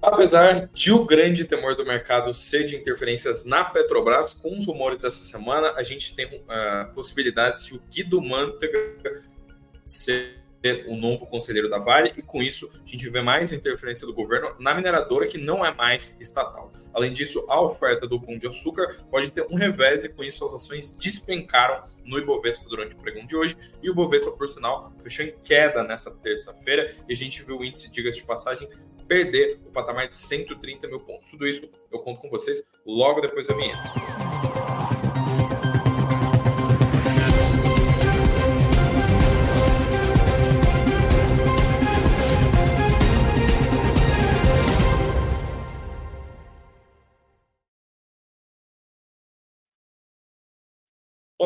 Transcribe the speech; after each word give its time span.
Apesar 0.00 0.68
de 0.72 0.92
o 0.92 1.04
grande 1.04 1.44
temor 1.44 1.74
do 1.74 1.84
mercado 1.84 2.32
ser 2.32 2.64
de 2.64 2.76
interferências 2.76 3.44
na 3.44 3.64
Petrobras, 3.64 4.32
com 4.32 4.56
os 4.56 4.66
rumores 4.66 4.98
dessa 4.98 5.22
semana, 5.22 5.72
a 5.76 5.82
gente 5.82 6.14
tem 6.14 6.26
uh, 6.26 6.92
possibilidades 6.94 7.64
de 7.64 7.74
o 7.74 7.82
Guido 7.90 8.22
Mantega 8.22 9.22
ser 9.84 10.38
o 10.86 10.96
novo 10.96 11.24
conselheiro 11.26 11.68
da 11.68 11.78
Vale, 11.78 12.12
e 12.16 12.22
com 12.22 12.42
isso 12.42 12.68
a 12.72 12.86
gente 12.86 13.08
vê 13.08 13.22
mais 13.22 13.52
interferência 13.52 14.06
do 14.06 14.12
governo 14.12 14.54
na 14.58 14.74
mineradora, 14.74 15.26
que 15.26 15.38
não 15.38 15.64
é 15.64 15.72
mais 15.74 16.16
estatal. 16.20 16.72
Além 16.92 17.12
disso, 17.12 17.44
a 17.48 17.60
oferta 17.60 18.06
do 18.06 18.20
pão 18.20 18.36
de 18.36 18.46
açúcar 18.46 18.96
pode 19.10 19.30
ter 19.30 19.46
um 19.50 19.54
revés, 19.54 20.04
e 20.04 20.08
com 20.08 20.22
isso 20.24 20.44
as 20.44 20.52
ações 20.52 20.90
despencaram 20.96 21.82
no 22.04 22.18
Ibovespa 22.18 22.68
durante 22.68 22.94
o 22.94 22.98
pregão 22.98 23.24
de 23.24 23.36
hoje, 23.36 23.56
e 23.82 23.88
o 23.88 23.92
Ibovespa, 23.92 24.32
por 24.32 24.48
sinal, 24.48 24.92
fechou 25.00 25.24
em 25.24 25.34
queda 25.44 25.84
nessa 25.84 26.10
terça-feira, 26.10 26.94
e 27.08 27.12
a 27.12 27.16
gente 27.16 27.42
viu 27.44 27.58
o 27.58 27.64
índice, 27.64 27.90
diga-se 27.90 28.18
de 28.18 28.24
passagem, 28.24 28.68
perder 29.08 29.58
o 29.66 29.70
patamar 29.70 30.06
de 30.06 30.14
130 30.14 30.86
mil 30.86 31.00
pontos. 31.00 31.30
Tudo 31.30 31.46
isso 31.46 31.68
eu 31.90 31.98
conto 32.00 32.20
com 32.20 32.28
vocês 32.28 32.62
logo 32.86 33.20
depois 33.20 33.46
da 33.46 33.54
vinheta. 33.54 34.27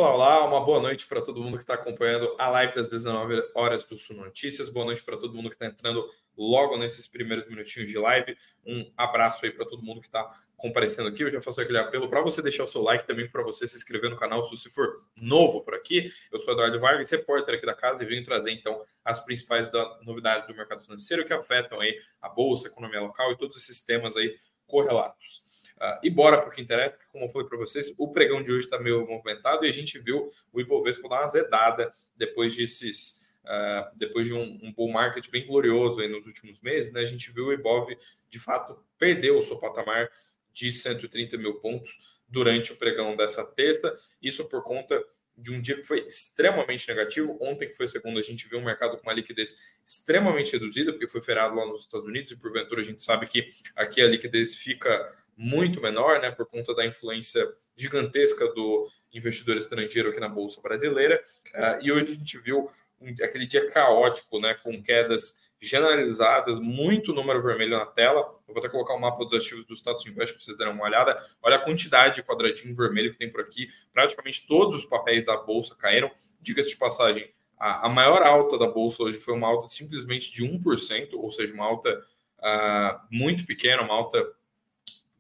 Olá, 0.03 0.15
olá, 0.17 0.45
uma 0.45 0.61
boa 0.61 0.81
noite 0.81 1.07
para 1.07 1.21
todo 1.23 1.41
mundo 1.41 1.57
que 1.57 1.63
está 1.63 1.75
acompanhando 1.75 2.35
a 2.37 2.49
live 2.49 2.75
das 2.75 2.89
19 2.89 3.41
horas 3.55 3.85
do 3.85 3.97
Sul 3.97 4.17
Notícias. 4.17 4.69
Boa 4.69 4.85
noite 4.85 5.01
para 5.01 5.17
todo 5.17 5.33
mundo 5.33 5.49
que 5.49 5.55
está 5.55 5.67
entrando 5.67 6.05
logo 6.37 6.77
nesses 6.77 7.07
primeiros 7.07 7.47
minutinhos 7.47 7.89
de 7.89 7.97
live. 7.97 8.37
Um 8.67 8.93
abraço 8.97 9.45
aí 9.45 9.53
para 9.53 9.65
todo 9.65 9.81
mundo 9.81 10.01
que 10.01 10.09
está 10.09 10.29
comparecendo 10.57 11.09
aqui. 11.09 11.23
Eu 11.23 11.31
já 11.31 11.41
faço 11.41 11.61
aquele 11.61 11.79
apelo 11.79 12.11
para 12.11 12.21
você 12.21 12.43
deixar 12.43 12.65
o 12.65 12.67
seu 12.67 12.83
like 12.83 13.07
também, 13.07 13.31
para 13.31 13.45
você 13.45 13.65
se 13.65 13.77
inscrever 13.77 14.11
no 14.11 14.17
canal 14.17 14.43
se 14.43 14.51
você 14.51 14.69
for 14.69 14.93
novo 15.15 15.61
por 15.61 15.73
aqui. 15.73 16.13
Eu 16.33 16.41
sou 16.41 16.53
Eduardo 16.53 16.81
Vargas, 16.81 17.09
repórter 17.09 17.55
aqui 17.55 17.65
da 17.65 17.75
casa, 17.75 18.03
e 18.03 18.05
venho 18.05 18.25
trazer 18.25 18.51
então 18.51 18.85
as 19.05 19.25
principais 19.25 19.71
novidades 20.05 20.49
do 20.49 20.55
mercado 20.55 20.83
financeiro 20.83 21.25
que 21.25 21.33
afetam 21.33 21.81
aí 21.81 21.97
a 22.21 22.29
bolsa, 22.29 22.67
a 22.67 22.73
economia 22.73 23.01
local 23.01 23.31
e 23.31 23.39
todos 23.39 23.57
esses 23.57 23.81
temas 23.85 24.17
aí 24.17 24.35
correlatos. 24.67 25.62
Uh, 25.83 25.99
e 26.01 26.09
bora 26.09 26.39
para 26.39 26.49
o 26.49 26.53
que 26.53 26.63
interessa, 26.63 26.95
porque, 26.95 27.11
como 27.11 27.25
eu 27.25 27.29
falei 27.29 27.49
para 27.49 27.59
vocês, 27.59 27.93
o 27.99 28.13
pregão 28.13 28.41
de 28.41 28.53
hoje 28.53 28.67
está 28.67 28.79
meio 28.79 29.05
movimentado 29.05 29.67
e 29.67 29.69
a 29.69 29.73
gente 29.73 29.99
viu 29.99 30.31
o 30.53 30.61
Ibovespa 30.61 31.09
dar 31.09 31.23
uma 31.23 31.27
zedada 31.27 31.91
depois 32.17 32.55
desses. 32.55 33.21
Uh, 33.43 33.99
depois 33.99 34.25
de 34.29 34.33
um, 34.33 34.61
um 34.63 34.73
bull 34.73 34.93
market 34.93 35.29
bem 35.29 35.45
glorioso 35.45 36.01
aí 36.01 36.07
nos 36.07 36.29
últimos 36.29 36.63
meses, 36.63 36.93
né, 36.93 37.01
a 37.01 37.05
gente 37.05 37.33
viu 37.33 37.47
o 37.47 37.53
Ibov 37.53 37.89
de 38.31 38.39
fato 38.39 38.79
perder 38.97 39.33
o 39.33 39.43
seu 39.43 39.59
patamar 39.59 40.09
de 40.53 40.73
130 40.73 41.37
mil 41.37 41.55
pontos 41.55 41.99
durante 42.29 42.73
o 42.73 42.77
pregão 42.77 43.17
dessa 43.17 43.45
terça. 43.45 43.99
Isso 44.23 44.45
por 44.49 44.63
conta 44.63 45.05
de 45.37 45.51
um 45.51 45.61
dia 45.61 45.75
que 45.77 45.83
foi 45.83 46.07
extremamente 46.07 46.87
negativo. 46.87 47.37
Ontem, 47.41 47.67
que 47.67 47.75
foi 47.75 47.89
segundo, 47.89 48.21
a 48.21 48.23
gente 48.23 48.49
viu 48.49 48.61
um 48.61 48.65
mercado 48.65 48.97
com 48.97 49.03
uma 49.03 49.13
liquidez 49.13 49.59
extremamente 49.85 50.53
reduzida, 50.53 50.93
porque 50.93 51.09
foi 51.09 51.21
feriado 51.21 51.57
lá 51.57 51.67
nos 51.67 51.83
Estados 51.83 52.07
Unidos, 52.07 52.31
e 52.31 52.37
porventura 52.37 52.81
a 52.81 52.85
gente 52.85 53.03
sabe 53.03 53.27
que 53.27 53.49
aqui 53.75 54.01
a 54.01 54.07
liquidez 54.07 54.55
fica 54.55 55.13
muito 55.37 55.81
menor, 55.81 56.21
né, 56.21 56.31
por 56.31 56.47
conta 56.47 56.75
da 56.75 56.87
influência 56.87 57.47
gigantesca 57.77 58.47
do 58.53 58.89
investidor 59.13 59.57
estrangeiro 59.57 60.11
aqui 60.11 60.21
na 60.21 60.29
bolsa 60.29 60.61
brasileira. 60.61 61.21
Uh, 61.55 61.83
e 61.83 61.93
hoje 61.93 62.13
a 62.13 62.15
gente 62.15 62.39
viu 62.39 62.71
um, 63.01 63.11
aquele 63.23 63.47
dia 63.47 63.71
caótico, 63.71 64.41
né, 64.41 64.55
com 64.55 64.83
quedas 64.83 65.43
generalizadas, 65.61 66.59
muito 66.59 67.15
número 67.15 67.41
vermelho 67.41 67.79
na 67.79 67.87
tela. 67.87 68.21
Eu 68.49 68.55
vou 68.55 68.59
até 68.59 68.69
colocar 68.69 68.95
o 68.95 69.01
mapa 69.01 69.25
dos 69.25 69.33
ativos 69.33 69.65
do 69.65 69.75
status 69.75 70.05
invest 70.05 70.35
para 70.35 70.45
vocês 70.45 70.57
darem 70.57 70.75
uma 70.75 70.85
olhada. 70.85 71.25
Olha 71.41 71.57
a 71.57 71.61
quantidade 71.61 72.17
de 72.17 72.23
quadradinho 72.25 72.75
vermelho 72.75 73.13
que 73.13 73.19
tem 73.19 73.31
por 73.31 73.41
aqui. 73.41 73.69
Praticamente 73.93 74.45
todos 74.47 74.75
os 74.75 74.85
papéis 74.85 75.25
da 75.25 75.37
bolsa 75.37 75.77
caíram. 75.77 76.11
Diga-se 76.41 76.71
de 76.71 76.77
passagem, 76.77 77.33
a, 77.57 77.87
a, 77.87 77.89
maior 77.89 78.23
alta 78.23 78.59
da 78.59 78.67
bolsa 78.67 79.05
hoje 79.05 79.19
foi 79.19 79.35
uma 79.35 79.47
alta 79.47 79.69
simplesmente 79.69 80.33
de 80.33 80.43
1%, 80.43 81.11
ou 81.15 81.31
seja, 81.31 81.55
uma 81.55 81.65
alta 81.65 82.05
uh, 82.41 83.01
muito 83.09 83.47
pequena, 83.47 83.83
uma 83.83 83.95
alta 83.95 84.21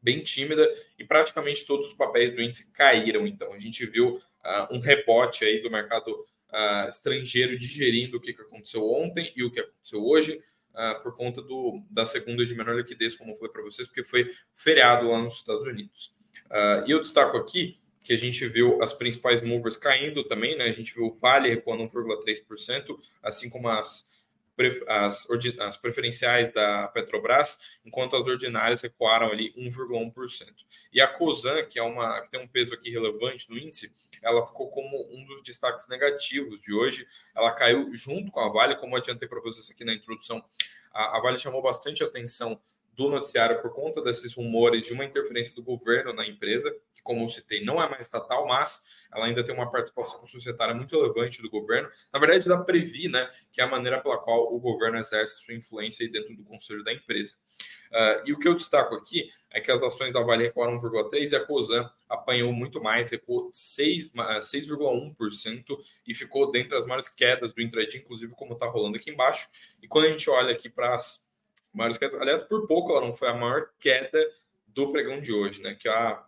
bem 0.02 0.20
tímida 0.20 0.68
e 0.98 1.04
praticamente 1.04 1.64
todos 1.64 1.86
os 1.86 1.94
papéis 1.94 2.34
do 2.34 2.42
índice 2.42 2.70
caíram. 2.72 3.26
Então, 3.26 3.52
a 3.52 3.58
gente 3.58 3.86
viu 3.86 4.16
uh, 4.16 4.74
um 4.74 4.80
rebote 4.80 5.44
aí 5.44 5.62
do 5.62 5.70
mercado 5.70 6.10
uh, 6.10 6.88
estrangeiro 6.88 7.56
digerindo 7.56 8.16
o 8.16 8.20
que, 8.20 8.32
que 8.32 8.42
aconteceu 8.42 8.90
ontem 8.90 9.32
e 9.36 9.44
o 9.44 9.50
que 9.50 9.60
aconteceu 9.60 10.04
hoje. 10.04 10.42
Uh, 10.72 11.02
por 11.02 11.14
conta 11.14 11.42
do, 11.42 11.82
da 11.90 12.06
segunda 12.06 12.46
de 12.46 12.54
menor 12.54 12.74
liquidez, 12.74 13.14
como 13.14 13.32
eu 13.32 13.36
falei 13.36 13.52
para 13.52 13.62
vocês, 13.62 13.86
porque 13.86 14.02
foi 14.02 14.30
feriado 14.54 15.10
lá 15.10 15.20
nos 15.20 15.34
Estados 15.34 15.66
Unidos. 15.66 16.14
e 16.86 16.90
eu 16.90 16.98
destaco 16.98 17.36
aqui 17.36 17.78
que 18.02 18.12
a 18.12 18.18
gente 18.18 18.46
viu 18.48 18.82
as 18.82 18.92
principais 18.92 19.42
movers 19.42 19.76
caindo 19.76 20.24
também, 20.24 20.56
né? 20.56 20.64
A 20.64 20.72
gente 20.72 20.94
viu 20.94 21.06
o 21.06 21.14
Vale 21.14 21.48
recuando 21.48 21.84
1,3%, 21.84 22.98
assim 23.22 23.48
como 23.48 23.68
as 23.68 24.10
as, 24.86 25.26
as 25.60 25.76
preferenciais 25.76 26.52
da 26.52 26.88
Petrobras, 26.88 27.58
enquanto 27.84 28.16
as 28.16 28.24
ordinárias 28.26 28.80
recuaram 28.80 29.28
ali 29.28 29.52
1,1%. 29.54 30.48
E 30.92 31.00
a 31.00 31.08
COSAN, 31.08 31.64
que 31.64 31.78
é 31.78 31.82
uma 31.82 32.20
que 32.20 32.30
tem 32.30 32.40
um 32.40 32.48
peso 32.48 32.74
aqui 32.74 32.90
relevante 32.90 33.50
no 33.50 33.58
índice, 33.58 33.92
ela 34.22 34.46
ficou 34.46 34.70
como 34.70 34.96
um 35.12 35.24
dos 35.26 35.42
destaques 35.42 35.88
negativos 35.88 36.60
de 36.60 36.72
hoje. 36.72 37.06
Ela 37.34 37.52
caiu 37.52 37.92
junto 37.94 38.30
com 38.30 38.40
a 38.40 38.48
Vale, 38.48 38.76
como 38.76 38.96
adiantei 38.96 39.28
para 39.28 39.40
vocês 39.40 39.70
aqui 39.70 39.84
na 39.84 39.94
introdução. 39.94 40.44
A, 40.92 41.16
a 41.16 41.20
Vale 41.20 41.38
chamou 41.38 41.62
bastante 41.62 42.04
atenção 42.04 42.60
do 42.94 43.08
noticiário 43.08 43.60
por 43.62 43.72
conta 43.72 44.02
desses 44.02 44.34
rumores 44.34 44.84
de 44.86 44.92
uma 44.92 45.04
interferência 45.04 45.54
do 45.54 45.62
governo 45.62 46.12
na 46.12 46.26
empresa, 46.26 46.70
que, 46.94 47.02
como 47.02 47.24
eu 47.24 47.28
citei, 47.28 47.64
não 47.64 47.82
é 47.82 47.88
mais 47.88 48.06
estatal, 48.06 48.46
mas 48.46 48.84
ela 49.12 49.26
ainda 49.26 49.44
tem 49.44 49.54
uma 49.54 49.70
participação 49.70 50.26
societária 50.26 50.74
muito 50.74 50.98
relevante 50.98 51.42
do 51.42 51.50
governo. 51.50 51.90
Na 52.12 52.18
verdade, 52.18 52.48
da 52.48 52.58
Previ, 52.58 53.08
né, 53.08 53.30
que 53.52 53.60
é 53.60 53.64
a 53.64 53.66
maneira 53.66 54.00
pela 54.00 54.18
qual 54.18 54.54
o 54.54 54.58
governo 54.58 54.98
exerce 54.98 55.40
sua 55.40 55.54
influência 55.54 56.10
dentro 56.10 56.34
do 56.34 56.42
conselho 56.44 56.82
da 56.82 56.92
empresa. 56.92 57.36
Uh, 57.90 58.26
e 58.26 58.32
o 58.32 58.38
que 58.38 58.48
eu 58.48 58.54
destaco 58.54 58.94
aqui 58.94 59.30
é 59.50 59.60
que 59.60 59.70
as 59.70 59.82
ações 59.82 60.12
da 60.12 60.22
Vale 60.22 60.44
recuaram 60.44 60.78
1,3% 60.78 61.30
e 61.30 61.36
a 61.36 61.44
COSAN 61.44 61.90
apanhou 62.08 62.50
muito 62.52 62.82
mais, 62.82 63.10
recuou 63.10 63.50
6,1% 63.50 65.78
e 66.06 66.14
ficou 66.14 66.50
dentre 66.50 66.74
as 66.74 66.86
maiores 66.86 67.08
quedas 67.08 67.52
do 67.52 67.60
intraday, 67.60 67.98
inclusive 67.98 68.32
como 68.34 68.54
está 68.54 68.64
rolando 68.66 68.96
aqui 68.96 69.10
embaixo. 69.10 69.50
E 69.82 69.88
quando 69.88 70.06
a 70.06 70.08
gente 70.08 70.30
olha 70.30 70.52
aqui 70.52 70.70
para 70.70 70.94
as 70.94 71.28
maiores 71.72 71.98
quedas, 71.98 72.14
aliás, 72.14 72.40
por 72.42 72.66
pouco 72.66 72.92
ela 72.92 73.02
não 73.02 73.12
foi 73.12 73.28
a 73.28 73.34
maior 73.34 73.68
queda 73.78 74.26
do 74.66 74.90
pregão 74.90 75.20
de 75.20 75.32
hoje, 75.32 75.60
né? 75.60 75.74
Que 75.74 75.88
a 75.88 76.24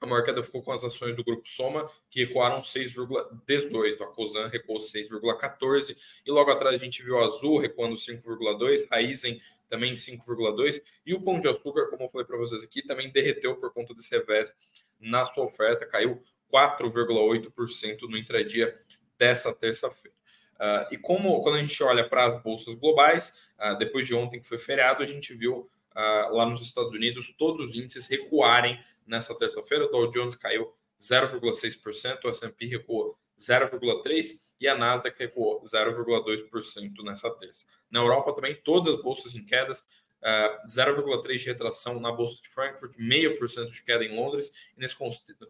a 0.00 0.06
maior 0.06 0.24
queda 0.24 0.42
ficou 0.42 0.62
com 0.62 0.72
as 0.72 0.84
ações 0.84 1.16
do 1.16 1.24
grupo 1.24 1.48
Soma, 1.48 1.88
que 2.10 2.24
recuaram 2.24 2.60
6,18. 2.60 4.02
A 4.02 4.06
Cosan 4.06 4.48
recuou 4.48 4.78
6,14. 4.78 5.96
E 6.24 6.30
logo 6.30 6.50
atrás 6.50 6.74
a 6.74 6.84
gente 6.84 7.02
viu 7.02 7.18
a 7.18 7.26
Azul 7.26 7.58
recuando 7.58 7.94
5,2. 7.94 8.86
A 8.90 9.00
Isen 9.00 9.40
também 9.68 9.94
5,2. 9.94 10.82
E 11.04 11.14
o 11.14 11.20
Pão 11.20 11.40
de 11.40 11.48
Açúcar, 11.48 11.88
como 11.88 12.04
eu 12.04 12.10
falei 12.10 12.26
para 12.26 12.36
vocês 12.36 12.62
aqui, 12.62 12.82
também 12.86 13.10
derreteu 13.10 13.56
por 13.56 13.72
conta 13.72 13.94
desse 13.94 14.10
revés 14.14 14.54
na 15.00 15.24
sua 15.24 15.44
oferta. 15.44 15.86
Caiu 15.86 16.22
4,8% 16.52 18.02
no 18.02 18.18
intradia 18.18 18.76
dessa 19.18 19.54
terça-feira. 19.54 20.16
Uh, 20.56 20.94
e 20.94 20.98
como 20.98 21.42
quando 21.42 21.56
a 21.56 21.60
gente 21.60 21.82
olha 21.82 22.08
para 22.08 22.24
as 22.24 22.42
bolsas 22.42 22.74
globais, 22.74 23.48
uh, 23.58 23.76
depois 23.76 24.06
de 24.06 24.14
ontem 24.14 24.40
que 24.40 24.46
foi 24.46 24.58
feriado, 24.58 25.02
a 25.02 25.06
gente 25.06 25.34
viu 25.34 25.68
uh, 25.94 26.34
lá 26.34 26.46
nos 26.46 26.62
Estados 26.62 26.92
Unidos 26.92 27.34
todos 27.36 27.66
os 27.66 27.74
índices 27.74 28.06
recuarem 28.06 28.78
nessa 29.06 29.36
terça-feira. 29.36 29.84
O 29.84 29.88
Dow 29.88 30.10
Jones 30.10 30.36
caiu 30.36 30.72
0,6%, 30.98 32.24
o 32.24 32.28
S&P 32.28 32.66
recuou 32.66 33.18
0,3% 33.38 34.40
e 34.60 34.66
a 34.66 34.74
Nasdaq 34.74 35.18
recuou 35.18 35.62
0,2% 35.62 37.04
nessa 37.04 37.30
terça. 37.30 37.66
Na 37.90 38.00
Europa 38.00 38.34
também, 38.34 38.54
todas 38.64 38.94
as 38.94 39.02
bolsas 39.02 39.34
em 39.34 39.44
quedas, 39.44 39.86
uh, 40.22 40.66
0,3% 40.66 41.36
de 41.36 41.46
retração 41.46 42.00
na 42.00 42.10
Bolsa 42.10 42.40
de 42.40 42.48
Frankfurt, 42.48 42.96
0,5% 42.96 43.68
de 43.68 43.82
queda 43.82 44.04
em 44.04 44.16
Londres, 44.16 44.52
e 44.76 44.80
nesse, 44.80 44.96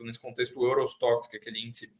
nesse 0.01 0.19
contexto 0.19 0.59
o 0.59 0.67
Eurostox, 0.67 1.29
que 1.29 1.37
é 1.37 1.41
aquele 1.41 1.61
índice 1.61 1.91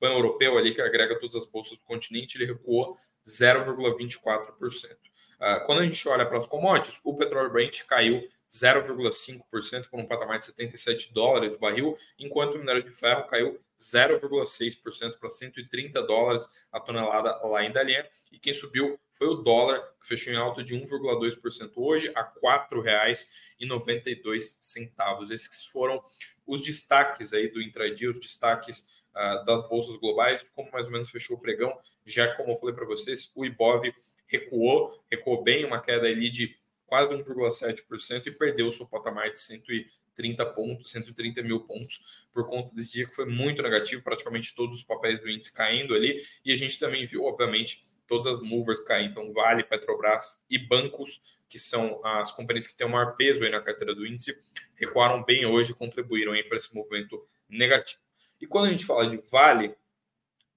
pan-europeu 0.00 0.58
ali 0.58 0.74
que 0.74 0.82
agrega 0.82 1.18
todas 1.18 1.36
as 1.36 1.46
bolsas 1.46 1.78
do 1.78 1.84
continente, 1.84 2.36
ele 2.36 2.46
recuou 2.46 2.96
0,24%. 3.24 4.92
Uh, 4.92 4.98
ah, 5.38 5.60
quando 5.60 5.80
a 5.80 5.84
gente 5.84 6.08
olha 6.08 6.26
para 6.26 6.38
as 6.38 6.46
commodities, 6.46 7.00
o 7.04 7.14
petróleo 7.14 7.50
Brent 7.50 7.84
caiu 7.84 8.26
0,5% 8.50 9.88
por 9.88 10.00
um 10.00 10.06
patamar 10.06 10.38
de 10.38 10.46
77 10.46 11.12
dólares 11.12 11.52
o 11.52 11.58
barril, 11.58 11.98
enquanto 12.18 12.54
o 12.54 12.58
minério 12.58 12.82
de 12.82 12.90
ferro 12.90 13.26
caiu 13.26 13.58
0,6% 13.78 15.18
para 15.18 15.30
130 15.30 16.02
dólares 16.02 16.50
a 16.72 16.80
tonelada 16.80 17.36
lá 17.46 17.62
em 17.64 17.72
Dalian. 17.72 18.04
E 18.32 18.38
quem 18.38 18.54
subiu 18.54 18.98
foi 19.10 19.28
o 19.28 19.34
dólar, 19.34 19.80
que 20.00 20.06
fechou 20.06 20.32
em 20.32 20.36
alta 20.36 20.62
de 20.62 20.74
1,2% 20.74 21.72
hoje 21.76 22.10
a 22.14 22.22
R$ 22.22 22.30
4,92. 22.70 25.30
Esses 25.30 25.66
foram 25.66 26.02
os 26.46 26.62
destaques 26.62 27.32
aí 27.32 27.48
do 27.48 27.60
intradia, 27.60 28.10
os 28.10 28.20
destaques 28.20 29.02
uh, 29.14 29.44
das 29.44 29.68
bolsas 29.68 29.96
globais, 29.96 30.46
como 30.54 30.70
mais 30.70 30.86
ou 30.86 30.92
menos 30.92 31.10
fechou 31.10 31.36
o 31.36 31.40
pregão. 31.40 31.76
Já 32.04 32.32
como 32.34 32.52
eu 32.52 32.56
falei 32.56 32.74
para 32.74 32.86
vocês, 32.86 33.32
o 33.34 33.44
Ibov 33.44 33.92
recuou, 34.26 35.02
recuou 35.10 35.42
bem, 35.42 35.64
uma 35.64 35.80
queda 35.80 36.06
ali 36.06 36.30
de 36.30 36.56
quase 36.86 37.14
1,7% 37.14 38.26
e 38.26 38.30
perdeu 38.30 38.68
o 38.68 38.72
seu 38.72 38.86
patamar 38.86 39.30
de 39.30 39.38
130 39.38 40.46
pontos, 40.46 40.90
130 40.90 41.42
mil 41.42 41.60
pontos, 41.60 42.26
por 42.32 42.46
conta 42.46 42.74
desse 42.74 42.92
dia 42.92 43.06
que 43.06 43.14
foi 43.14 43.26
muito 43.26 43.62
negativo, 43.62 44.02
praticamente 44.02 44.54
todos 44.54 44.78
os 44.78 44.84
papéis 44.84 45.20
do 45.20 45.28
índice 45.28 45.52
caindo 45.52 45.94
ali, 45.94 46.24
e 46.44 46.52
a 46.52 46.56
gente 46.56 46.78
também 46.78 47.04
viu, 47.06 47.24
obviamente, 47.24 47.84
todas 48.06 48.26
as 48.26 48.40
movers 48.40 48.80
caindo, 48.80 49.10
então 49.10 49.32
Vale, 49.32 49.64
Petrobras 49.64 50.44
e 50.48 50.58
bancos, 50.58 51.20
que 51.48 51.58
são 51.58 52.04
as 52.04 52.32
companhias 52.32 52.66
que 52.66 52.76
têm 52.76 52.86
o 52.86 52.90
maior 52.90 53.16
peso 53.16 53.44
aí 53.44 53.50
na 53.50 53.60
carteira 53.60 53.94
do 53.94 54.06
índice, 54.06 54.36
recuaram 54.74 55.24
bem 55.24 55.46
hoje 55.46 55.72
e 55.72 55.74
contribuíram 55.74 56.32
para 56.48 56.56
esse 56.56 56.74
movimento 56.74 57.26
negativo. 57.48 58.00
E 58.40 58.46
quando 58.46 58.66
a 58.66 58.70
gente 58.70 58.84
fala 58.84 59.08
de 59.08 59.16
Vale, 59.30 59.74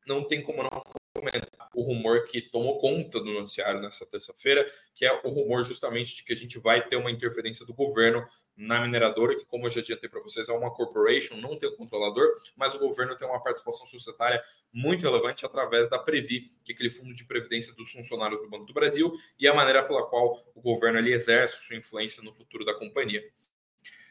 não 0.06 0.24
tem 0.24 0.42
como 0.42 0.64
não 0.64 0.99
comentar 1.20 1.70
o 1.74 1.82
rumor 1.82 2.26
que 2.26 2.42
tomou 2.42 2.80
conta 2.80 3.20
do 3.20 3.34
noticiário 3.34 3.82
nessa 3.82 4.06
terça-feira, 4.06 4.70
que 4.96 5.06
é 5.06 5.14
o 5.24 5.30
rumor 5.30 5.64
justamente 5.64 6.16
de 6.16 6.24
que 6.24 6.34
a 6.34 6.36
gente 6.36 6.58
vai 6.60 6.86
ter 6.88 6.96
uma 6.96 7.12
interferência 7.12 7.66
do 7.66 7.74
governo 7.74 8.26
na 8.56 8.82
mineradora, 8.82 9.38
que, 9.38 9.46
como 9.46 9.66
eu 9.66 9.70
já 9.70 9.80
adiantei 9.80 10.10
para 10.10 10.20
vocês, 10.22 10.50
é 10.50 10.54
uma 10.54 10.74
corporation, 10.74 11.38
não 11.38 11.58
tem 11.58 11.70
o 11.70 11.76
controlador, 11.78 12.28
mas 12.58 12.76
o 12.76 12.80
governo 12.80 13.16
tem 13.16 13.26
uma 13.26 13.42
participação 13.42 13.86
societária 13.86 14.44
muito 14.74 15.02
relevante 15.02 15.46
através 15.46 15.90
da 15.90 15.98
Previ, 15.98 16.42
que 16.66 16.74
é 16.74 16.76
aquele 16.76 16.90
fundo 16.90 17.14
de 17.14 17.24
previdência 17.24 17.74
dos 17.74 17.92
funcionários 17.92 18.42
do 18.42 18.50
Banco 18.50 18.66
do 18.66 18.74
Brasil, 18.74 19.14
e 19.40 19.48
a 19.48 19.54
maneira 19.54 19.82
pela 19.84 20.06
qual 20.08 20.44
o 20.54 20.62
governo 20.62 20.98
ali 20.98 21.14
exerce 21.14 21.66
sua 21.66 21.78
influência 21.78 22.22
no 22.22 22.34
futuro 22.34 22.66
da 22.66 22.74
companhia. 22.74 23.24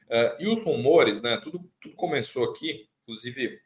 Uh, 0.07 0.43
e 0.43 0.49
os 0.49 0.65
rumores, 0.65 1.21
né? 1.21 1.39
Tudo, 1.45 1.71
tudo 1.79 1.95
começou 1.95 2.45
aqui, 2.45 2.89
inclusive 3.03 3.61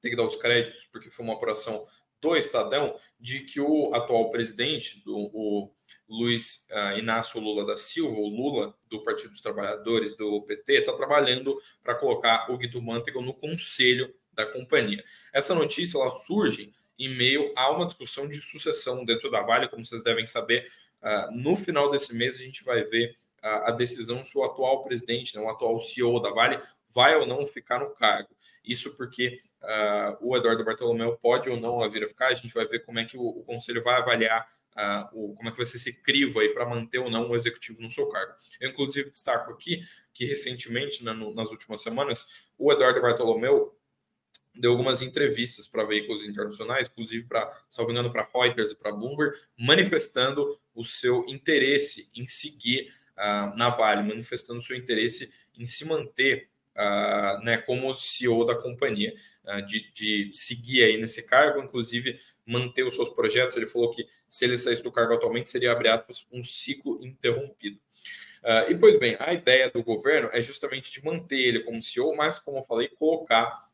tem 0.00 0.12
que 0.12 0.16
dar 0.16 0.22
os 0.22 0.36
créditos, 0.36 0.84
porque 0.84 1.10
foi 1.10 1.24
uma 1.24 1.34
operação 1.34 1.84
do 2.26 2.36
Estadão, 2.36 2.98
de 3.20 3.40
que 3.40 3.60
o 3.60 3.94
atual 3.94 4.30
presidente, 4.30 5.02
do, 5.04 5.16
o 5.16 5.70
Luiz 6.08 6.66
uh, 6.70 6.98
Inácio 6.98 7.40
Lula 7.40 7.64
da 7.64 7.76
Silva, 7.76 8.16
o 8.16 8.28
Lula 8.28 8.74
do 8.88 9.02
Partido 9.02 9.30
dos 9.30 9.40
Trabalhadores, 9.40 10.16
do 10.16 10.42
PT, 10.42 10.80
está 10.80 10.92
trabalhando 10.92 11.56
para 11.82 11.94
colocar 11.94 12.50
o 12.50 12.58
Guido 12.58 12.82
Mantega 12.82 13.20
no 13.20 13.34
conselho 13.34 14.12
da 14.32 14.44
companhia. 14.44 15.02
Essa 15.32 15.54
notícia 15.54 15.98
ela 15.98 16.10
surge 16.10 16.72
em 16.98 17.14
meio 17.16 17.52
a 17.56 17.70
uma 17.70 17.86
discussão 17.86 18.28
de 18.28 18.40
sucessão 18.40 19.04
dentro 19.04 19.30
da 19.30 19.42
Vale, 19.42 19.68
como 19.68 19.84
vocês 19.84 20.02
devem 20.02 20.26
saber. 20.26 20.68
Uh, 21.02 21.32
no 21.32 21.54
final 21.56 21.90
desse 21.90 22.14
mês, 22.14 22.36
a 22.36 22.42
gente 22.42 22.64
vai 22.64 22.82
ver 22.82 23.14
uh, 23.42 23.68
a 23.68 23.70
decisão 23.70 24.24
se 24.24 24.36
o 24.36 24.44
atual 24.44 24.82
presidente, 24.82 25.36
né, 25.36 25.42
o 25.42 25.48
atual 25.48 25.78
CEO 25.80 26.20
da 26.20 26.30
Vale, 26.30 26.60
vai 26.96 27.14
ou 27.14 27.26
não 27.26 27.46
ficar 27.46 27.78
no 27.78 27.90
cargo. 27.90 28.34
Isso 28.64 28.96
porque 28.96 29.38
uh, 29.62 30.16
o 30.26 30.34
Eduardo 30.34 30.64
Bartolomeu 30.64 31.14
pode 31.18 31.50
ou 31.50 31.60
não 31.60 31.88
vir 31.90 32.02
a 32.02 32.08
ficar. 32.08 32.28
A 32.28 32.34
gente 32.34 32.54
vai 32.54 32.66
ver 32.66 32.86
como 32.86 32.98
é 32.98 33.04
que 33.04 33.18
o, 33.18 33.22
o 33.22 33.44
conselho 33.44 33.84
vai 33.84 33.96
avaliar 33.96 34.48
uh, 34.74 35.08
o, 35.12 35.36
como 35.36 35.50
é 35.50 35.52
que 35.52 35.58
vai 35.58 35.66
ser 35.66 35.76
esse 35.76 35.92
crivo 36.02 36.40
aí 36.40 36.48
para 36.48 36.64
manter 36.64 36.98
ou 36.98 37.10
não 37.10 37.28
o 37.28 37.36
executivo 37.36 37.82
no 37.82 37.90
seu 37.90 38.08
cargo. 38.08 38.32
Eu, 38.58 38.70
inclusive, 38.70 39.10
destaco 39.10 39.52
aqui 39.52 39.82
que 40.14 40.24
recentemente, 40.24 41.04
né, 41.04 41.12
no, 41.12 41.34
nas 41.34 41.50
últimas 41.50 41.82
semanas, 41.82 42.48
o 42.56 42.72
Eduardo 42.72 43.02
Bartolomeu 43.02 43.78
deu 44.54 44.70
algumas 44.70 45.02
entrevistas 45.02 45.66
para 45.66 45.84
veículos 45.84 46.24
internacionais, 46.24 46.88
inclusive 46.88 47.26
para, 47.26 47.52
salvo 47.68 47.90
engano, 47.90 48.10
para 48.10 48.26
Reuters 48.34 48.70
e 48.70 48.74
para 48.74 48.90
Bloomberg, 48.90 49.36
manifestando 49.54 50.58
o 50.74 50.82
seu 50.82 51.26
interesse 51.28 52.10
em 52.16 52.26
seguir 52.26 52.90
uh, 53.18 53.54
na 53.54 53.68
Vale, 53.68 54.02
manifestando 54.02 54.60
o 54.60 54.62
seu 54.62 54.74
interesse 54.74 55.30
em 55.54 55.66
se 55.66 55.84
manter 55.84 56.48
uh, 56.76 57.42
né, 57.42 57.58
como 57.58 57.94
CEO 57.94 58.44
da 58.44 58.54
companhia, 58.54 59.14
uh, 59.44 59.64
de, 59.66 59.90
de 59.92 60.30
seguir 60.32 60.84
aí 60.84 60.98
nesse 60.98 61.26
cargo, 61.26 61.62
inclusive 61.62 62.18
manter 62.44 62.84
os 62.84 62.94
seus 62.94 63.08
projetos. 63.08 63.56
Ele 63.56 63.66
falou 63.66 63.90
que 63.90 64.06
se 64.28 64.44
ele 64.44 64.56
saísse 64.56 64.82
do 64.82 64.92
cargo 64.92 65.14
atualmente, 65.14 65.48
seria, 65.48 65.72
abre 65.72 65.88
aspas, 65.88 66.26
um 66.32 66.44
ciclo 66.44 67.04
interrompido. 67.04 67.78
Uh, 68.42 68.70
e, 68.70 68.76
pois 68.76 68.98
bem, 68.98 69.16
a 69.18 69.32
ideia 69.32 69.70
do 69.70 69.82
governo 69.82 70.28
é 70.32 70.40
justamente 70.40 70.92
de 70.92 71.04
manter 71.04 71.38
ele 71.38 71.60
como 71.64 71.82
CEO, 71.82 72.14
mas, 72.14 72.38
como 72.38 72.58
eu 72.58 72.62
falei, 72.62 72.88
colocar 72.88 73.66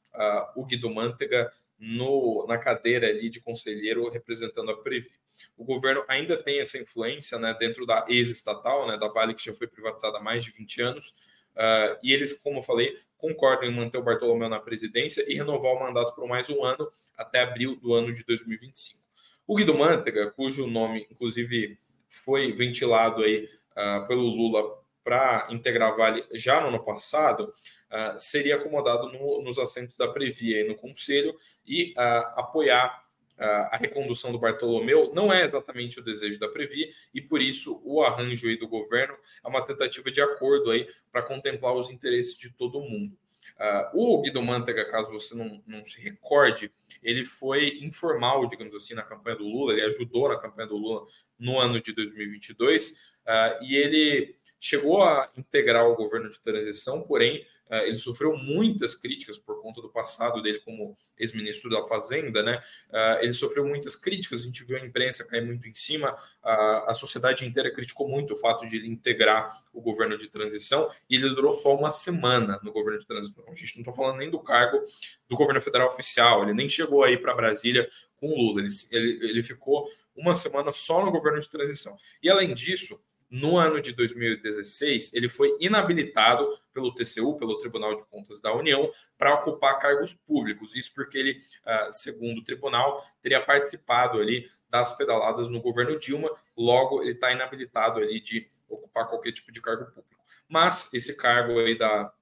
o 0.55 0.67
Guido 0.67 0.91
Mantega 0.91 1.51
no, 1.79 2.47
na 2.47 2.59
cadeira 2.59 3.09
ali 3.09 3.29
de 3.29 3.41
conselheiro 3.41 4.09
representando 4.09 4.71
a 4.71 4.77
Previ. 4.77 5.11
O 5.57 5.65
governo 5.65 6.05
ainda 6.07 6.41
tem 6.41 6.61
essa 6.61 6.79
influência 6.79 7.39
né, 7.39 7.55
dentro 7.59 7.85
da 7.85 8.07
ex-estatal, 8.09 8.87
né, 8.87 8.97
da 8.97 9.09
Vale, 9.09 9.35
que 9.35 9.45
já 9.45 9.53
foi 9.53 9.67
privatizada 9.67 10.19
há 10.19 10.23
mais 10.23 10.45
de 10.45 10.53
20 10.53 10.81
anos, 10.81 11.15
uh, 11.57 11.99
e 12.03 12.13
eles, 12.13 12.33
como 12.33 12.59
eu 12.59 12.63
falei, 12.63 12.97
concordam 13.17 13.69
em 13.69 13.75
manter 13.75 13.99
o 13.99 14.03
Bartolomeu 14.03 14.49
na 14.49 14.59
presidência 14.59 15.25
e 15.31 15.35
renovar 15.35 15.73
o 15.73 15.81
mandato 15.81 16.15
por 16.15 16.27
mais 16.27 16.51
um 16.51 16.65
ano, 16.65 16.89
até 17.17 17.41
abril 17.41 17.77
do 17.77 17.95
ano 17.95 18.13
de 18.13 18.25
2025. 18.25 19.01
O 19.47 19.57
Guido 19.57 19.75
Mantega, 19.75 20.31
cujo 20.31 20.67
nome, 20.67 21.07
inclusive, 21.11 21.79
foi 22.09 22.53
ventilado 22.53 23.23
aí 23.23 23.49
uh, 23.73 24.07
pelo 24.07 24.23
Lula 24.23 24.83
para 25.05 25.49
integrar 25.51 25.97
Vale 25.97 26.25
já 26.33 26.61
no 26.61 26.69
ano 26.69 26.85
passado, 26.85 27.45
uh, 27.45 28.19
seria 28.19 28.57
acomodado 28.57 29.09
no, 29.13 29.43
nos 29.43 29.59
assentos 29.59 29.97
da 29.97 30.09
Previa 30.09 30.61
e 30.61 30.69
no 30.69 30.75
Conselho 30.75 31.35
e 31.67 31.93
apoiar 32.37 33.02
a 33.45 33.77
recondução 33.77 34.33
do 34.33 34.39
Bartolomeu 34.39 35.13
não 35.15 35.33
é 35.33 35.45
exatamente 35.45 36.01
o 36.01 36.05
desejo 36.05 36.39
da 36.39 36.49
Previ 36.49 36.93
e 37.13 37.21
por 37.21 37.41
isso 37.41 37.81
o 37.85 38.03
arranjo 38.03 38.49
aí 38.49 38.57
do 38.57 38.69
governo 38.69 39.17
é 39.45 39.49
uma 39.49 39.65
tentativa 39.65 40.11
de 40.11 40.21
acordo 40.21 40.71
aí 40.71 40.89
para 41.11 41.23
contemplar 41.23 41.75
os 41.75 41.91
interesses 41.91 42.37
de 42.37 42.51
todo 42.51 42.81
mundo. 42.81 43.17
Uh, 43.63 44.17
o 44.17 44.23
Guido 44.23 44.43
Mantega, 44.43 44.85
caso 44.91 45.11
você 45.11 45.37
não, 45.37 45.63
não 45.67 45.85
se 45.85 46.01
recorde, 46.01 46.73
ele 47.03 47.25
foi 47.25 47.79
informal, 47.83 48.47
digamos 48.47 48.75
assim, 48.75 48.95
na 48.95 49.03
campanha 49.03 49.37
do 49.37 49.45
Lula, 49.45 49.73
ele 49.73 49.83
ajudou 49.83 50.29
na 50.29 50.39
campanha 50.39 50.69
do 50.69 50.77
Lula 50.77 51.07
no 51.39 51.61
ano 51.61 51.81
de 51.81 51.93
2022 51.93 52.91
uh, 52.91 53.63
e 53.63 53.77
ele 53.77 54.37
chegou 54.59 55.03
a 55.03 55.31
integrar 55.37 55.87
o 55.87 55.97
governo 55.97 56.31
de 56.31 56.41
transição, 56.41 57.03
porém 57.03 57.45
ele 57.87 57.99
sofreu 57.99 58.37
muitas 58.37 58.95
críticas 58.95 59.39
por 59.39 59.61
conta 59.61 59.81
do 59.81 59.89
passado 59.89 60.43
dele 60.43 60.61
como 60.61 60.95
ex-ministro 61.19 61.71
da 61.71 61.87
Fazenda, 61.87 62.43
né? 62.43 62.63
Uh, 62.91 63.23
ele 63.23 63.33
sofreu 63.33 63.67
muitas 63.67 63.97
críticas, 63.97 64.43
a 64.43 64.45
gente 64.45 64.65
viu 64.65 64.77
a 64.77 64.81
imprensa 64.81 65.25
cair 65.25 65.45
muito 65.45 65.69
em 65.69 65.75
cima, 65.75 66.15
a 66.43 66.95
sociedade 66.95 67.45
inteira 67.45 67.73
criticou 67.73 68.09
muito 68.09 68.35
o 68.35 68.37
fato 68.37 68.67
de 68.67 68.77
ele 68.77 68.89
integrar 68.89 69.49
o 69.73 69.81
governo 69.81 70.17
de 70.17 70.29
transição 70.29 70.91
e 71.09 71.17
ele 71.17 71.31
durou 71.31 71.59
só 71.61 71.75
uma 71.75 71.91
semana 71.91 72.61
no 72.63 72.73
governo 72.73 72.99
de 72.99 73.07
transição. 73.07 73.45
A 73.49 73.55
gente 73.55 73.77
não 73.77 73.83
está 73.83 73.93
falando 73.93 74.19
nem 74.19 74.31
do 74.31 74.41
cargo 74.41 74.83
do 75.29 75.37
governo 75.37 75.61
federal 75.61 75.89
oficial, 75.89 76.43
ele 76.43 76.55
nem 76.55 76.69
chegou 76.69 77.05
aí 77.05 77.17
para 77.17 77.35
Brasília 77.35 77.89
com 78.17 78.29
o 78.29 78.37
Lula, 78.37 78.61
ele, 78.61 78.69
ele, 78.93 79.31
ele 79.31 79.43
ficou 79.43 79.89
uma 80.15 80.35
semana 80.35 80.71
só 80.71 81.05
no 81.05 81.11
governo 81.11 81.41
de 81.41 81.49
transição. 81.49 81.97
E 82.23 82.31
além 82.31 82.55
disso, 82.55 83.01
no 83.33 83.57
ano 83.57 83.81
de 83.81 83.95
2016, 83.95 85.15
ele 85.15 85.27
foi 85.27 85.57
inabilitado 85.59 86.47
pelo 86.71 86.95
TCU, 86.95 87.35
pelo 87.39 87.59
Tribunal 87.61 87.97
de 87.97 88.05
Contas 88.05 88.43
da 88.43 88.55
União, 88.55 88.91
para 89.17 89.33
ocupar 89.33 89.79
cargos 89.79 90.13
públicos. 90.13 90.77
Isso 90.77 90.93
porque 90.95 91.17
ele, 91.17 91.39
ah, 91.65 91.91
segundo 91.91 92.41
o 92.41 92.45
tribunal, 92.45 93.03
teria 93.23 93.41
participado 93.41 94.21
ali 94.21 94.51
das 94.69 94.95
pedaladas 94.95 95.49
no 95.49 95.63
governo 95.63 95.99
Dilma, 95.99 96.31
logo 96.55 97.01
ele 97.03 97.13
está 97.13 97.33
inabilitado 97.33 98.01
ali 98.01 98.21
de 98.21 98.47
ocupar 98.69 99.09
qualquer 99.09 99.33
tipo 99.33 99.51
de 99.51 99.63
cargo 99.63 99.87
público. 99.87 100.23
Mas 100.47 100.93
esse 100.93 101.17
cargo 101.17 101.59
aí 101.59 101.77
da, 101.77 102.13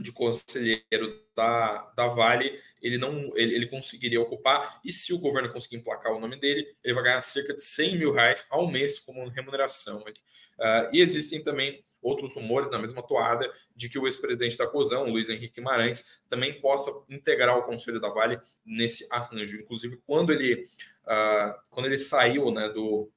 de 0.00 0.10
conselheiro 0.10 1.22
da, 1.36 1.92
da 1.94 2.06
Vale, 2.06 2.58
ele 2.84 2.98
não 2.98 3.32
ele, 3.34 3.54
ele, 3.54 3.66
conseguiria 3.66 4.20
ocupar, 4.20 4.78
e 4.84 4.92
se 4.92 5.14
o 5.14 5.18
governo 5.18 5.50
conseguir 5.50 5.76
emplacar 5.76 6.12
o 6.12 6.20
nome 6.20 6.36
dele, 6.36 6.68
ele 6.84 6.92
vai 6.92 7.02
ganhar 7.02 7.20
cerca 7.22 7.54
de 7.54 7.62
100 7.62 7.98
mil 7.98 8.12
reais 8.12 8.46
ao 8.50 8.70
mês 8.70 8.98
como 8.98 9.26
remuneração. 9.28 10.00
Uh, 10.00 10.92
e 10.92 11.00
existem 11.00 11.42
também 11.42 11.82
outros 12.02 12.34
rumores 12.34 12.70
na 12.70 12.78
mesma 12.78 13.02
toada 13.02 13.50
de 13.74 13.88
que 13.88 13.98
o 13.98 14.06
ex-presidente 14.06 14.58
da 14.58 14.66
COSAN, 14.66 15.00
Luiz 15.00 15.30
Henrique 15.30 15.54
Guimarães, 15.54 16.20
também 16.28 16.60
possa 16.60 16.92
integrar 17.08 17.56
o 17.56 17.62
Conselho 17.62 17.98
da 17.98 18.10
Vale 18.10 18.38
nesse 18.62 19.08
arranjo. 19.10 19.56
Inclusive, 19.56 19.98
quando 20.06 20.30
ele, 20.30 20.62
uh, 21.06 21.58
quando 21.70 21.86
ele 21.86 21.96
saiu 21.96 22.50
né, 22.50 22.68
do, 22.68 23.10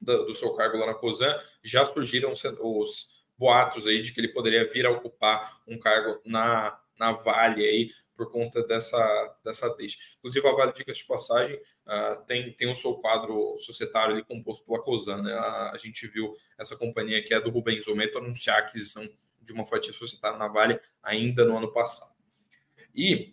do, 0.00 0.26
do 0.26 0.34
seu 0.34 0.52
cargo 0.54 0.78
lá 0.78 0.86
na 0.86 0.94
COSAN, 0.94 1.38
já 1.62 1.84
surgiram 1.84 2.32
os 2.32 3.08
boatos 3.38 3.86
aí 3.86 4.02
de 4.02 4.12
que 4.12 4.20
ele 4.20 4.32
poderia 4.32 4.66
vir 4.66 4.84
a 4.84 4.90
ocupar 4.90 5.62
um 5.64 5.78
cargo 5.78 6.20
na, 6.26 6.76
na 6.98 7.12
Vale 7.12 7.64
aí 7.64 7.90
por 8.20 8.30
conta 8.30 8.62
dessa, 8.66 9.38
dessa 9.42 9.74
deixa. 9.76 9.96
Inclusive, 10.18 10.46
a 10.46 10.52
Vale, 10.52 10.72
dicas 10.74 10.98
de 10.98 11.04
passagem, 11.06 11.56
uh, 11.56 12.22
tem, 12.26 12.52
tem 12.52 12.70
o 12.70 12.74
seu 12.74 12.96
quadro 12.96 13.56
societário 13.58 14.14
ali 14.14 14.22
composto 14.22 14.66
pela 14.66 14.82
COSAN. 14.82 15.22
Né? 15.22 15.32
A, 15.32 15.70
a, 15.72 15.76
gente 15.78 16.06
viu 16.06 16.36
essa 16.58 16.76
companhia 16.76 17.24
que 17.24 17.32
é 17.32 17.40
do 17.40 17.48
Rubens 17.48 17.88
Ometo 17.88 18.18
anunciar 18.18 18.56
a 18.56 18.58
aquisição 18.60 19.08
de 19.40 19.52
uma 19.54 19.64
fatia 19.64 19.92
societária 19.92 20.38
na 20.38 20.48
Vale 20.48 20.78
ainda 21.02 21.46
no 21.46 21.56
ano 21.56 21.72
passado. 21.72 22.14
E 22.94 23.32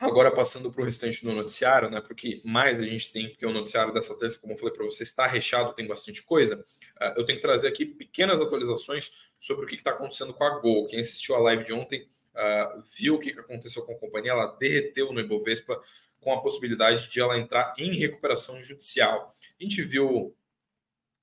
Agora, 0.00 0.30
passando 0.30 0.70
para 0.70 0.80
o 0.80 0.84
restante 0.84 1.24
do 1.24 1.32
noticiário, 1.32 1.90
né? 1.90 2.00
Porque 2.00 2.40
mais 2.44 2.78
a 2.78 2.84
gente 2.84 3.12
tem, 3.12 3.30
porque 3.30 3.44
o 3.44 3.52
noticiário 3.52 3.92
dessa 3.92 4.16
terça, 4.16 4.38
como 4.38 4.52
eu 4.52 4.56
falei 4.56 4.72
para 4.72 4.84
você, 4.84 5.02
está 5.02 5.26
recheado, 5.26 5.74
tem 5.74 5.88
bastante 5.88 6.22
coisa. 6.22 6.56
Uh, 6.56 7.14
eu 7.16 7.24
tenho 7.24 7.38
que 7.38 7.44
trazer 7.44 7.66
aqui 7.66 7.84
pequenas 7.84 8.40
atualizações 8.40 9.10
sobre 9.40 9.64
o 9.64 9.68
que 9.68 9.74
está 9.74 9.90
acontecendo 9.90 10.32
com 10.32 10.44
a 10.44 10.60
Gol. 10.60 10.86
Quem 10.86 11.00
assistiu 11.00 11.34
a 11.34 11.40
live 11.40 11.64
de 11.64 11.72
ontem 11.72 12.06
uh, 12.38 12.82
viu 12.96 13.16
o 13.16 13.18
que 13.18 13.30
aconteceu 13.30 13.84
com 13.84 13.92
a 13.92 13.98
companhia, 13.98 14.32
ela 14.32 14.46
derreteu 14.58 15.12
no 15.12 15.20
Ibovespa 15.20 15.80
com 16.20 16.32
a 16.32 16.40
possibilidade 16.40 17.08
de 17.08 17.20
ela 17.20 17.38
entrar 17.38 17.74
em 17.78 17.96
recuperação 17.96 18.62
judicial. 18.62 19.32
A 19.58 19.62
gente 19.62 19.82
viu 19.82 20.34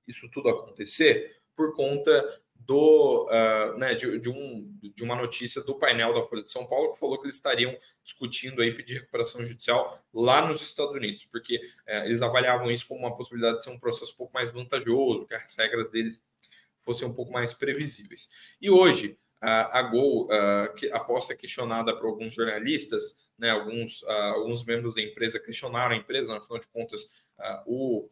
isso 0.08 0.30
tudo 0.32 0.50
acontecer 0.50 1.40
por 1.56 1.74
conta 1.74 2.42
do, 2.56 3.28
uh, 3.28 3.78
né, 3.78 3.94
de, 3.94 4.20
de, 4.20 4.30
um, 4.30 4.78
de 4.82 5.04
uma 5.04 5.16
notícia 5.16 5.62
do 5.62 5.76
painel 5.76 6.14
da 6.14 6.24
Folha 6.24 6.44
de 6.44 6.50
São 6.50 6.66
Paulo 6.66 6.94
que 6.94 7.00
falou 7.00 7.20
que 7.20 7.26
eles 7.26 7.36
estariam 7.36 7.78
discutindo 8.04 8.62
aí 8.62 8.74
pedir 8.74 8.96
recuperação 8.96 9.46
judicial 9.46 10.04
lá 10.14 10.48
nos 10.48 10.62
Estados 10.62 10.96
Unidos, 10.96 11.26
porque 11.26 11.58
uh, 11.58 12.06
eles 12.06 12.22
avaliavam 12.22 12.72
isso 12.72 12.88
como 12.88 13.02
uma 13.02 13.16
possibilidade 13.16 13.58
de 13.58 13.64
ser 13.64 13.70
um 13.70 13.80
processo 13.80 14.14
um 14.14 14.18
pouco 14.18 14.34
mais 14.34 14.50
vantajoso, 14.50 15.28
que 15.28 15.36
as 15.36 15.56
regras 15.56 15.90
deles 15.92 16.24
fossem 16.82 17.08
um 17.08 17.14
pouco 17.14 17.32
mais 17.32 17.54
previsíveis. 17.54 18.30
E 18.62 18.70
hoje, 18.70 19.18
a 19.46 19.82
Gol, 19.84 20.28
que, 20.76 20.92
após 20.92 21.26
ser 21.26 21.36
questionada 21.36 21.96
por 21.96 22.08
alguns 22.08 22.34
jornalistas, 22.34 23.28
né, 23.38 23.52
alguns, 23.52 24.04
alguns 24.04 24.66
membros 24.66 24.96
da 24.96 25.02
empresa 25.02 25.40
questionaram 25.40 25.94
a 25.94 25.98
empresa, 25.98 26.36
afinal 26.36 26.60
de 26.60 26.68
contas, 26.68 27.08
o 27.66 28.10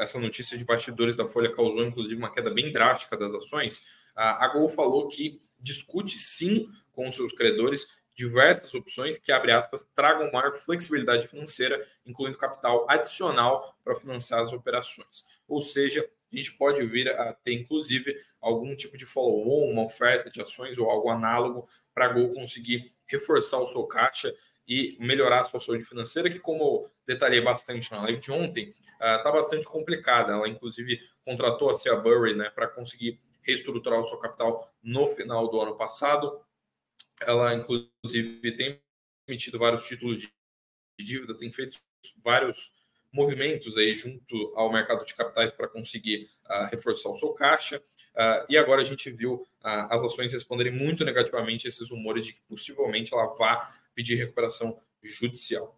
essa 0.00 0.18
notícia 0.18 0.56
de 0.56 0.64
bastidores 0.64 1.16
da 1.16 1.28
Folha 1.28 1.54
causou, 1.54 1.82
inclusive, 1.84 2.16
uma 2.16 2.32
queda 2.32 2.50
bem 2.50 2.72
drástica 2.72 3.16
das 3.16 3.32
ações. 3.32 3.82
a 4.14 4.48
Gol 4.48 4.68
falou 4.68 5.08
que 5.08 5.40
discute 5.58 6.18
sim 6.18 6.68
com 6.92 7.10
seus 7.10 7.32
credores 7.32 8.00
diversas 8.14 8.74
opções 8.74 9.16
que, 9.16 9.32
abre 9.32 9.52
aspas, 9.52 9.88
tragam 9.94 10.30
maior 10.30 10.52
flexibilidade 10.60 11.26
financeira, 11.26 11.82
incluindo 12.04 12.36
capital 12.36 12.86
adicional 12.88 13.74
para 13.82 13.96
financiar 13.96 14.40
as 14.40 14.52
operações. 14.52 15.24
Ou 15.48 15.62
seja, 15.62 16.06
a 16.38 16.42
gente 16.42 16.56
pode 16.56 16.84
vir 16.86 17.08
a 17.08 17.32
ter, 17.32 17.52
inclusive, 17.52 18.16
algum 18.40 18.74
tipo 18.74 18.96
de 18.96 19.06
follow-on, 19.06 19.70
uma 19.70 19.84
oferta 19.84 20.30
de 20.30 20.40
ações 20.40 20.78
ou 20.78 20.90
algo 20.90 21.10
análogo 21.10 21.68
para 21.94 22.06
a 22.06 22.08
Gol 22.08 22.32
conseguir 22.32 22.92
reforçar 23.06 23.58
o 23.58 23.70
seu 23.70 23.84
caixa 23.84 24.34
e 24.66 24.96
melhorar 25.00 25.40
a 25.40 25.44
sua 25.44 25.60
saúde 25.60 25.84
financeira, 25.84 26.30
que, 26.30 26.38
como 26.38 26.62
eu 26.62 26.90
detalhei 27.06 27.40
bastante 27.40 27.90
na 27.90 28.02
live 28.02 28.20
de 28.20 28.30
ontem, 28.30 28.68
está 28.68 29.28
uh, 29.28 29.32
bastante 29.32 29.66
complicada. 29.66 30.32
Ela, 30.32 30.48
inclusive, 30.48 31.00
contratou 31.24 31.70
a 31.70 31.74
Cia 31.74 31.96
Burry 31.96 32.34
né, 32.34 32.48
para 32.50 32.68
conseguir 32.68 33.20
reestruturar 33.42 34.00
o 34.00 34.08
seu 34.08 34.18
capital 34.18 34.72
no 34.82 35.08
final 35.14 35.48
do 35.50 35.60
ano 35.60 35.76
passado. 35.76 36.40
Ela, 37.20 37.54
inclusive, 37.54 38.56
tem 38.56 38.80
emitido 39.26 39.58
vários 39.58 39.86
títulos 39.86 40.20
de 40.20 40.32
dívida, 40.98 41.36
tem 41.36 41.50
feito 41.50 41.80
vários 42.22 42.72
movimentos 43.12 43.76
aí 43.76 43.94
junto 43.94 44.52
ao 44.56 44.72
mercado 44.72 45.04
de 45.04 45.14
capitais 45.14 45.52
para 45.52 45.68
conseguir 45.68 46.28
uh, 46.48 46.66
reforçar 46.70 47.10
o 47.10 47.18
seu 47.18 47.30
caixa. 47.30 47.78
Uh, 47.78 48.44
e 48.48 48.56
agora 48.56 48.80
a 48.80 48.84
gente 48.84 49.10
viu 49.10 49.34
uh, 49.34 49.46
as 49.90 50.02
ações 50.02 50.32
responderem 50.32 50.72
muito 50.72 51.04
negativamente 51.04 51.66
a 51.66 51.68
esses 51.68 51.90
rumores 51.90 52.24
de 52.24 52.32
que 52.32 52.40
possivelmente 52.48 53.12
ela 53.12 53.26
vá 53.34 53.70
pedir 53.94 54.14
recuperação 54.14 54.80
judicial. 55.02 55.76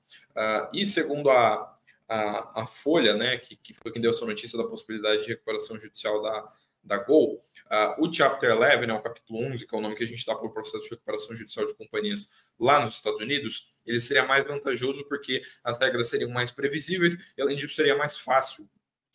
E 0.73 0.85
segundo 0.85 1.31
a, 1.31 1.79
a, 2.09 2.63
a, 2.63 2.67
Folha, 2.67 3.15
né, 3.15 3.39
que, 3.39 3.57
que 3.57 3.73
foi 3.73 3.91
quem 3.91 4.03
deu 4.03 4.11
essa 4.11 4.27
notícia 4.27 4.59
da 4.59 4.65
possibilidade 4.65 5.23
de 5.23 5.29
recuperação 5.29 5.79
judicial 5.79 6.21
da, 6.21 6.53
da 6.83 6.99
Gol, 6.99 7.41
uh, 7.75 8.05
o 8.05 8.13
Chapter 8.13 8.57
11, 8.57 8.87
né, 8.87 8.95
o 8.95 9.03
capítulo 9.03 9.45
11, 9.45 9.67
que 9.67 9.75
é 9.75 9.79
o 9.79 9.81
nome 9.81 9.97
que 9.97 10.05
a 10.05 10.07
gente 10.07 10.25
dá 10.25 10.35
para 10.35 10.47
o 10.47 10.53
processo 10.53 10.85
de 10.85 10.91
recuperação 10.91 11.35
judicial 11.35 11.67
de 11.67 11.75
companhias 11.75 12.29
lá 12.59 12.81
nos 12.81 12.95
Estados 12.95 13.21
Unidos, 13.21 13.75
ele 13.85 14.01
seria 14.01 14.25
mais 14.25 14.45
vantajoso 14.45 15.05
porque 15.09 15.43
as 15.63 15.79
regras 15.79 16.09
seriam 16.09 16.31
mais 16.31 16.51
previsíveis 16.51 17.17
e, 17.37 17.43
além 17.43 17.57
disso, 17.57 17.75
seria 17.75 17.97
mais 17.97 18.19
fácil 18.19 18.69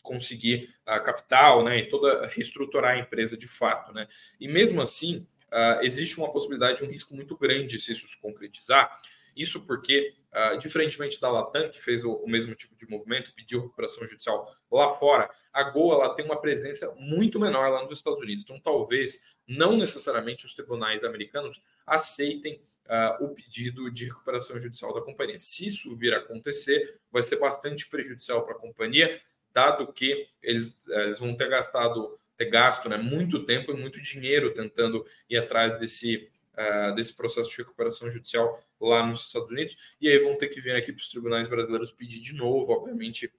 conseguir 0.03 0.73
uh, 0.87 1.03
capital 1.03 1.63
né, 1.63 1.79
e 1.79 1.89
toda 1.89 2.27
reestruturar 2.27 2.95
a 2.95 2.99
empresa 2.99 3.37
de 3.37 3.47
fato. 3.47 3.93
Né? 3.93 4.07
E 4.39 4.47
mesmo 4.47 4.81
assim, 4.81 5.27
uh, 5.47 5.83
existe 5.83 6.17
uma 6.17 6.31
possibilidade, 6.31 6.83
um 6.83 6.89
risco 6.89 7.15
muito 7.15 7.37
grande 7.37 7.79
se 7.79 7.91
isso 7.91 8.07
se 8.07 8.19
concretizar. 8.19 8.91
Isso 9.39 9.65
porque, 9.65 10.13
uh, 10.33 10.57
diferentemente 10.57 11.19
da 11.21 11.31
Latam, 11.31 11.69
que 11.69 11.81
fez 11.81 12.03
o, 12.03 12.11
o, 12.11 12.29
mesmo 12.29 12.53
tipo 12.53 12.75
de 12.75 12.85
movimento, 12.89 13.33
pediu 13.33 13.61
recuperação 13.61 14.05
judicial 14.05 14.45
lá 14.69 14.89
fora, 14.95 15.29
a 15.53 15.63
Gol 15.63 15.93
ela 15.93 16.13
tem 16.13 16.25
uma 16.25 16.41
presença 16.41 16.93
muito 16.97 17.39
menor 17.39 17.69
lá 17.69 17.81
nos 17.83 17.97
Estados 17.97 18.19
Unidos. 18.19 18.43
Então, 18.43 18.59
talvez, 18.59 19.37
não 19.47 19.77
necessariamente 19.77 20.45
os 20.45 20.53
tribunais 20.53 21.05
americanos 21.05 21.61
aceitem 21.87 22.61
uh, 22.85 23.23
o 23.23 23.29
pedido 23.29 23.89
de 23.89 24.05
recuperação 24.05 24.59
judicial 24.59 24.93
da 24.93 25.01
companhia. 25.01 25.39
Se 25.39 25.65
isso 25.65 25.95
vir 25.95 26.13
a 26.13 26.17
acontecer, 26.17 26.99
vai 27.09 27.23
ser 27.23 27.37
bastante 27.37 27.87
prejudicial 27.87 28.43
para 28.43 28.55
a 28.55 28.59
companhia, 28.59 29.21
dado 29.53 29.91
que 29.93 30.27
eles, 30.43 30.85
eh, 30.89 31.05
eles 31.05 31.19
vão 31.19 31.35
ter 31.35 31.49
gastado 31.49 32.19
ter 32.39 32.45
gasto 32.45 32.87
né, 32.87 32.95
muito 32.95 33.43
tempo 33.43 33.73
e 33.73 33.75
muito 33.75 34.01
dinheiro 34.01 34.53
tentando 34.53 35.05
ir 35.29 35.37
atrás 35.37 35.77
desse, 35.77 36.31
uh, 36.59 36.93
desse 36.93 37.15
processo 37.15 37.49
de 37.49 37.57
recuperação 37.57 38.11
judicial 38.11 38.61
lá 38.79 39.05
nos 39.05 39.27
Estados 39.27 39.49
Unidos, 39.49 39.77
e 40.01 40.09
aí 40.09 40.19
vão 40.19 40.37
ter 40.37 40.49
que 40.49 40.59
vir 40.59 40.75
aqui 40.75 40.91
para 40.91 40.99
os 40.99 41.09
tribunais 41.09 41.47
brasileiros 41.47 41.91
pedir 41.91 42.19
de 42.19 42.33
novo, 42.33 42.71
obviamente, 42.71 43.31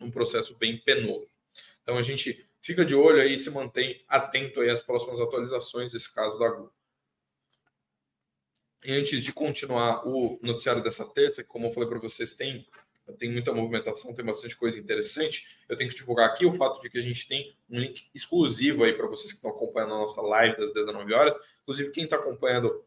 um 0.00 0.10
processo 0.10 0.56
bem 0.56 0.78
penoso. 0.78 1.28
Então 1.82 1.96
a 1.96 2.02
gente 2.02 2.46
fica 2.60 2.84
de 2.84 2.94
olho 2.94 3.20
aí 3.20 3.34
e 3.34 3.38
se 3.38 3.50
mantém 3.50 4.04
atento 4.08 4.60
aí 4.60 4.70
às 4.70 4.82
próximas 4.82 5.20
atualizações 5.20 5.92
desse 5.92 6.12
caso 6.12 6.38
da 6.38 6.48
Google. 6.48 6.72
E 8.84 8.92
antes 8.92 9.22
de 9.22 9.32
continuar 9.32 10.06
o 10.06 10.40
noticiário 10.42 10.82
dessa 10.82 11.04
terça, 11.04 11.42
que 11.42 11.48
como 11.48 11.66
eu 11.66 11.70
falei 11.70 11.88
para 11.88 12.00
vocês, 12.00 12.34
tem 12.34 12.66
tem 13.18 13.30
muita 13.30 13.52
movimentação, 13.52 14.14
tem 14.14 14.24
bastante 14.24 14.56
coisa 14.56 14.78
interessante. 14.78 15.58
Eu 15.68 15.76
tenho 15.76 15.90
que 15.90 15.96
divulgar 15.96 16.28
aqui 16.28 16.46
o 16.46 16.52
fato 16.52 16.80
de 16.80 16.88
que 16.88 16.98
a 16.98 17.02
gente 17.02 17.26
tem 17.26 17.56
um 17.68 17.78
link 17.78 18.08
exclusivo 18.14 18.84
aí 18.84 18.92
para 18.92 19.06
vocês 19.06 19.32
que 19.32 19.38
estão 19.38 19.50
acompanhando 19.50 19.94
a 19.94 19.98
nossa 19.98 20.20
live 20.22 20.56
das 20.56 20.72
19 20.72 21.12
horas. 21.12 21.34
Inclusive, 21.62 21.90
quem 21.90 22.04
está 22.04 22.16
acompanhando, 22.16 22.84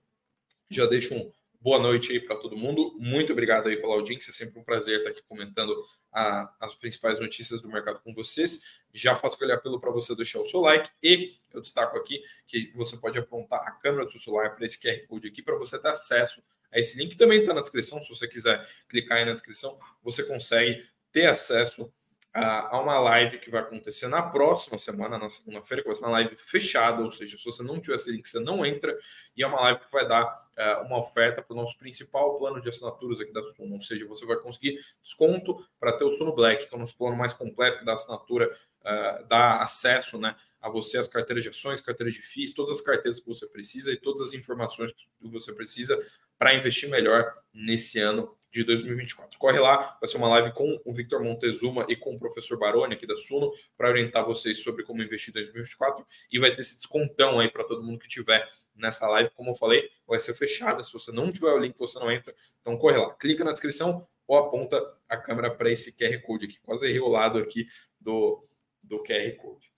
já 0.70 0.86
deixa 0.86 1.14
um 1.14 1.32
boa 1.66 1.80
noite 1.80 2.12
aí 2.12 2.20
para 2.20 2.36
todo 2.36 2.56
mundo. 2.56 2.96
Muito 3.00 3.34
obrigado 3.34 3.68
aí 3.68 3.76
pela 3.76 3.96
audiência. 3.96 4.30
É 4.30 4.34
sempre 4.34 4.60
um 4.60 4.64
prazer 4.64 5.00
estar 5.00 5.10
aqui 5.10 5.24
comentando 5.28 5.76
a, 6.14 6.54
as 6.60 6.76
principais 6.76 7.20
notícias 7.20 7.60
do 7.60 7.68
mercado 7.68 8.00
com 8.02 8.14
vocês. 8.14 8.62
Já 8.94 9.16
faço 9.16 9.36
aquele 9.36 9.52
apelo 9.52 9.80
para 9.80 9.90
você 9.90 10.16
deixar 10.16 10.40
o 10.40 10.46
seu 10.48 10.60
like 10.60 10.92
e 11.02 11.34
eu 11.52 11.60
destaco 11.60 11.98
aqui 11.98 12.22
que 12.46 12.72
você 12.76 12.96
pode 12.98 13.18
apontar 13.18 13.62
a 13.62 13.72
câmera 13.72 14.06
do 14.06 14.12
seu 14.12 14.20
celular 14.20 14.56
para 14.56 14.64
esse 14.64 14.80
QR 14.80 15.08
Code 15.08 15.28
aqui 15.28 15.42
para 15.42 15.56
você 15.56 15.80
ter 15.80 15.88
acesso 15.88 16.44
esse 16.80 16.98
link 16.98 17.16
também 17.16 17.40
está 17.40 17.54
na 17.54 17.62
descrição. 17.62 18.02
Se 18.02 18.10
você 18.10 18.28
quiser 18.28 18.68
clicar 18.88 19.20
aí 19.20 19.26
na 19.26 19.34
descrição, 19.34 19.78
você 20.04 20.24
consegue 20.24 20.84
ter 21.12 21.28
acesso 21.28 21.92
a, 22.36 22.78
uma 22.82 23.00
live 23.00 23.40
que 23.40 23.50
vai 23.50 23.62
acontecer 23.62 24.10
na 24.10 24.22
próxima 24.22 24.78
semana, 24.78 25.18
na 25.18 25.30
segunda-feira, 25.30 25.82
que 25.82 25.88
vai 25.88 25.96
ser 25.96 26.04
uma 26.04 26.12
live 26.12 26.36
fechada, 26.38 27.02
ou 27.02 27.10
seja, 27.10 27.38
se 27.38 27.46
você 27.46 27.64
não 27.64 27.80
tiver 27.80 27.96
esse 27.96 28.12
link, 28.12 28.28
você 28.28 28.42
não 28.42 28.66
entra, 28.66 28.96
e 29.38 29.42
é 29.42 29.48
uma 29.48 29.62
live 29.62 29.80
que 29.80 29.92
vai 29.92 30.06
dar 30.06 30.26
uh, 30.26 30.86
uma 30.86 31.00
oferta 31.00 31.42
para 31.42 31.54
o 31.54 31.56
nosso 31.56 31.78
principal 31.78 32.38
plano 32.38 32.60
de 32.60 32.68
assinaturas 32.68 33.22
aqui 33.22 33.32
da 33.32 33.42
Suno, 33.42 33.76
ou 33.76 33.82
seja, 33.82 34.06
você 34.06 34.26
vai 34.26 34.36
conseguir 34.36 34.82
desconto 35.02 35.66
para 35.80 35.94
ter 35.94 36.04
o 36.04 36.12
Suno 36.18 36.36
Black, 36.36 36.68
que 36.68 36.76
é 36.76 36.78
o 36.78 36.80
nosso 36.80 36.98
plano 36.98 37.16
mais 37.16 37.34
completo 37.34 37.86
dá 37.86 37.94
assinatura, 37.94 38.54
uh, 38.82 39.26
dá 39.30 39.62
acesso 39.62 40.18
né, 40.18 40.36
a 40.66 40.70
você 40.70 40.98
as 40.98 41.08
carteiras 41.08 41.44
de 41.44 41.50
ações, 41.52 41.80
carteiras 41.80 42.16
de 42.16 42.22
FIIs, 42.22 42.52
todas 42.52 42.72
as 42.72 42.82
carteiras 42.82 43.20
que 43.20 43.28
você 43.28 43.46
precisa 43.46 43.92
e 43.92 43.98
todas 43.98 44.30
as 44.30 44.34
informações 44.34 44.92
que 44.92 45.08
você 45.22 45.54
precisa 45.54 46.04
para 46.40 46.56
investir 46.56 46.90
melhor 46.90 47.32
nesse 47.54 48.00
ano 48.00 48.36
de 48.52 48.64
2024. 48.64 49.38
Corre 49.38 49.60
lá, 49.60 49.96
vai 50.02 50.08
ser 50.08 50.18
uma 50.18 50.28
live 50.30 50.54
com 50.54 50.82
o 50.84 50.92
Victor 50.92 51.24
Montezuma 51.24 51.86
e 51.88 51.96
com 51.96 52.16
o 52.16 52.20
professor 52.20 52.58
Baroni 52.58 52.96
aqui 52.96 53.06
da 53.06 53.16
Suno 53.16 53.54
para 53.78 53.90
orientar 53.90 54.26
vocês 54.26 54.58
sobre 54.64 54.84
como 54.84 55.04
investir 55.04 55.30
em 55.30 55.34
2024 55.34 56.04
e 56.32 56.40
vai 56.40 56.52
ter 56.52 56.62
esse 56.62 56.78
descontão 56.78 57.40
aí 57.40 57.52
para 57.52 57.64
todo 57.64 57.84
mundo 57.84 58.00
que 58.00 58.08
tiver 58.08 58.44
nessa 58.76 59.08
live, 59.08 59.30
como 59.36 59.52
eu 59.52 59.56
falei, 59.56 59.88
vai 60.08 60.18
ser 60.18 60.34
fechada, 60.34 60.82
se 60.82 60.92
você 60.92 61.12
não 61.12 61.32
tiver 61.32 61.52
o 61.52 61.60
link, 61.60 61.78
você 61.78 62.00
não 62.00 62.10
entra. 62.10 62.34
Então 62.60 62.76
corre 62.76 62.98
lá, 62.98 63.14
clica 63.14 63.44
na 63.44 63.52
descrição 63.52 64.08
ou 64.26 64.36
aponta 64.36 64.82
a 65.08 65.16
câmera 65.16 65.52
para 65.52 65.72
esse 65.72 65.96
QR 65.96 66.20
Code 66.24 66.46
aqui. 66.48 66.60
Quase 66.62 66.88
errei 66.88 67.02
o 67.02 67.08
lado 67.08 67.38
aqui 67.38 67.68
do, 68.02 68.44
do 68.82 69.04
QR 69.04 69.32
Code. 69.36 69.75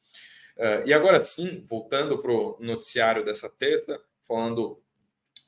Uh, 0.57 0.87
e 0.87 0.93
agora 0.93 1.19
sim, 1.19 1.63
voltando 1.69 2.17
para 2.17 2.31
o 2.31 2.57
noticiário 2.59 3.23
dessa 3.23 3.47
terça, 3.47 4.01
falando 4.27 4.81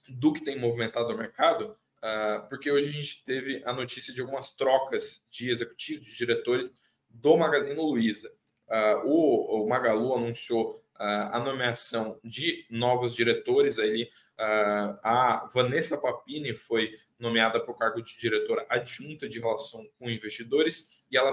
do 0.08 0.32
que 0.32 0.44
tem 0.44 0.58
movimentado 0.58 1.12
o 1.12 1.18
mercado, 1.18 1.76
uh, 1.98 2.48
porque 2.48 2.72
hoje 2.72 2.90
a 2.90 2.92
gente 2.92 3.26
teve 3.26 3.64
a 3.66 3.74
notícia 3.74 4.14
de 4.14 4.22
algumas 4.22 4.56
trocas 4.56 5.26
de 5.32 5.50
executivos, 5.50 6.06
de 6.06 6.16
diretores 6.16 6.72
do 7.10 7.36
Magazine 7.36 7.74
Luiza. 7.74 8.32
Uh, 8.68 9.64
o, 9.64 9.68
Magalu 9.68 10.14
anunciou 10.14 10.84
a 10.96 11.40
nomeação 11.40 12.20
de 12.22 12.68
novos 12.70 13.16
diretores. 13.16 13.80
Aí, 13.80 14.10
a 14.38 15.48
Vanessa 15.54 15.98
Papini 15.98 16.54
foi 16.54 16.94
nomeada 17.18 17.58
para 17.58 17.72
o 17.72 17.78
cargo 17.78 18.02
de 18.02 18.18
diretora 18.18 18.66
adjunta 18.68 19.30
de 19.30 19.40
relação 19.40 19.90
com 19.98 20.10
investidores 20.10 21.06
e 21.10 21.18
ela 21.18 21.32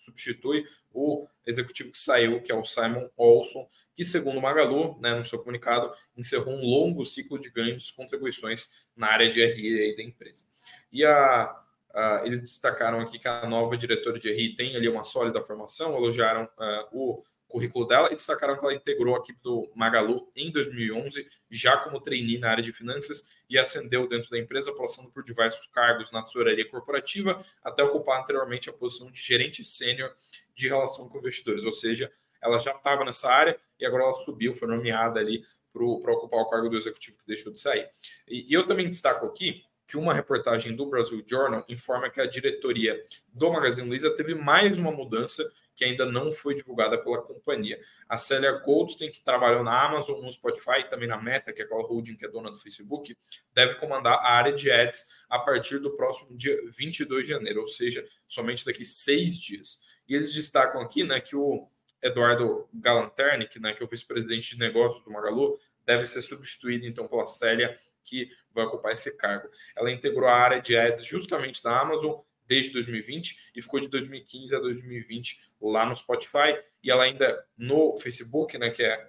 substitui 0.00 0.64
o 0.92 1.26
executivo 1.46 1.92
que 1.92 1.98
saiu, 1.98 2.42
que 2.42 2.50
é 2.50 2.54
o 2.54 2.64
Simon 2.64 3.08
Olson, 3.16 3.68
que, 3.94 4.04
segundo 4.04 4.38
o 4.38 4.42
Magalu, 4.42 4.98
né, 5.00 5.14
no 5.14 5.24
seu 5.24 5.38
comunicado, 5.38 5.92
encerrou 6.16 6.54
um 6.54 6.64
longo 6.64 7.04
ciclo 7.04 7.38
de 7.38 7.50
grandes 7.50 7.90
contribuições 7.90 8.70
na 8.96 9.08
área 9.08 9.28
de 9.28 9.44
RI 9.44 9.96
da 9.96 10.02
empresa. 10.02 10.44
E 10.90 11.04
a, 11.04 11.54
a, 11.92 12.22
eles 12.24 12.40
destacaram 12.40 13.00
aqui 13.00 13.18
que 13.18 13.28
a 13.28 13.46
nova 13.46 13.76
diretora 13.76 14.18
de 14.18 14.32
RI 14.32 14.54
tem 14.54 14.74
ali 14.74 14.88
uma 14.88 15.04
sólida 15.04 15.42
formação, 15.42 15.94
elogiaram 15.96 16.44
uh, 16.44 16.88
o 16.92 17.24
currículo 17.46 17.86
dela 17.86 18.08
e 18.10 18.14
destacaram 18.14 18.56
que 18.56 18.64
ela 18.64 18.74
integrou 18.74 19.16
a 19.16 19.18
equipe 19.18 19.38
do 19.42 19.70
Magalu 19.74 20.30
em 20.34 20.50
2011, 20.50 21.28
já 21.50 21.76
como 21.76 22.00
trainee 22.00 22.38
na 22.38 22.50
área 22.50 22.62
de 22.62 22.72
finanças 22.72 23.28
e 23.50 23.58
ascendeu 23.58 24.08
dentro 24.08 24.30
da 24.30 24.38
empresa, 24.38 24.72
passando 24.72 25.10
por 25.10 25.24
diversos 25.24 25.66
cargos 25.66 26.12
na 26.12 26.22
tesouraria 26.22 26.66
corporativa, 26.68 27.44
até 27.64 27.82
ocupar 27.82 28.22
anteriormente 28.22 28.70
a 28.70 28.72
posição 28.72 29.10
de 29.10 29.20
gerente 29.20 29.64
sênior 29.64 30.14
de 30.54 30.68
relação 30.68 31.08
com 31.08 31.18
investidores, 31.18 31.64
ou 31.64 31.72
seja, 31.72 32.10
ela 32.40 32.60
já 32.60 32.70
estava 32.70 33.04
nessa 33.04 33.28
área 33.28 33.58
e 33.78 33.84
agora 33.84 34.04
ela 34.04 34.24
subiu, 34.24 34.54
foi 34.54 34.68
nomeada 34.68 35.18
ali 35.18 35.44
para 35.72 35.82
ocupar 35.84 36.40
o 36.40 36.48
cargo 36.48 36.68
do 36.68 36.76
executivo 36.76 37.18
que 37.18 37.26
deixou 37.26 37.52
de 37.52 37.58
sair. 37.58 37.88
E, 38.26 38.46
e 38.48 38.54
eu 38.54 38.66
também 38.66 38.88
destaco 38.88 39.26
aqui 39.26 39.64
que 39.86 39.96
uma 39.96 40.14
reportagem 40.14 40.74
do 40.76 40.86
Brasil 40.86 41.22
Journal 41.26 41.64
informa 41.68 42.08
que 42.08 42.20
a 42.20 42.26
diretoria 42.26 43.02
do 43.32 43.52
Magazine 43.52 43.88
Luiza 43.88 44.14
teve 44.14 44.36
mais 44.36 44.78
uma 44.78 44.92
mudança 44.92 45.52
que 45.80 45.84
ainda 45.86 46.04
não 46.04 46.30
foi 46.30 46.54
divulgada 46.54 46.98
pela 46.98 47.22
companhia. 47.22 47.80
A 48.06 48.18
Celia 48.18 48.52
Goldstein, 48.52 49.10
que 49.10 49.24
trabalhou 49.24 49.64
na 49.64 49.82
Amazon, 49.82 50.20
no 50.20 50.30
Spotify 50.30 50.80
e 50.80 50.84
também 50.84 51.08
na 51.08 51.16
Meta, 51.16 51.54
que 51.54 51.62
é 51.62 51.64
aquela 51.64 51.82
holding 51.82 52.16
que 52.16 52.26
é 52.26 52.28
dona 52.28 52.50
do 52.50 52.58
Facebook, 52.58 53.16
deve 53.54 53.76
comandar 53.76 54.12
a 54.12 54.30
área 54.30 54.52
de 54.52 54.70
ads 54.70 55.08
a 55.26 55.38
partir 55.38 55.78
do 55.78 55.96
próximo 55.96 56.36
dia 56.36 56.54
22 56.70 57.22
de 57.22 57.32
janeiro, 57.32 57.62
ou 57.62 57.66
seja, 57.66 58.06
somente 58.28 58.62
daqui 58.62 58.84
seis 58.84 59.40
dias. 59.40 59.80
E 60.06 60.14
eles 60.14 60.34
destacam 60.34 60.82
aqui 60.82 61.02
né, 61.02 61.18
que 61.18 61.34
o 61.34 61.66
Eduardo 62.02 62.68
Galanterni, 62.74 63.48
que, 63.48 63.58
né, 63.58 63.72
que 63.72 63.82
é 63.82 63.86
o 63.86 63.88
vice-presidente 63.88 64.50
de 64.50 64.58
negócios 64.58 65.02
do 65.02 65.10
Magalu, 65.10 65.58
deve 65.86 66.04
ser 66.04 66.20
substituído 66.20 66.84
então 66.84 67.08
pela 67.08 67.24
Célia, 67.24 67.74
que 68.04 68.28
vai 68.52 68.66
ocupar 68.66 68.92
esse 68.92 69.10
cargo. 69.12 69.48
Ela 69.74 69.90
integrou 69.90 70.28
a 70.28 70.34
área 70.34 70.60
de 70.60 70.76
ads 70.76 71.06
justamente 71.06 71.62
da 71.62 71.80
Amazon 71.80 72.20
desde 72.50 72.72
2020 72.72 73.52
e 73.54 73.62
ficou 73.62 73.78
de 73.78 73.88
2015 73.88 74.56
a 74.56 74.58
2020 74.58 75.40
lá 75.62 75.86
no 75.86 75.94
Spotify 75.94 76.58
e 76.82 76.90
ela 76.90 77.04
ainda 77.04 77.46
no 77.56 77.96
Facebook, 77.96 78.58
né, 78.58 78.70
que 78.70 78.82
é 78.82 79.08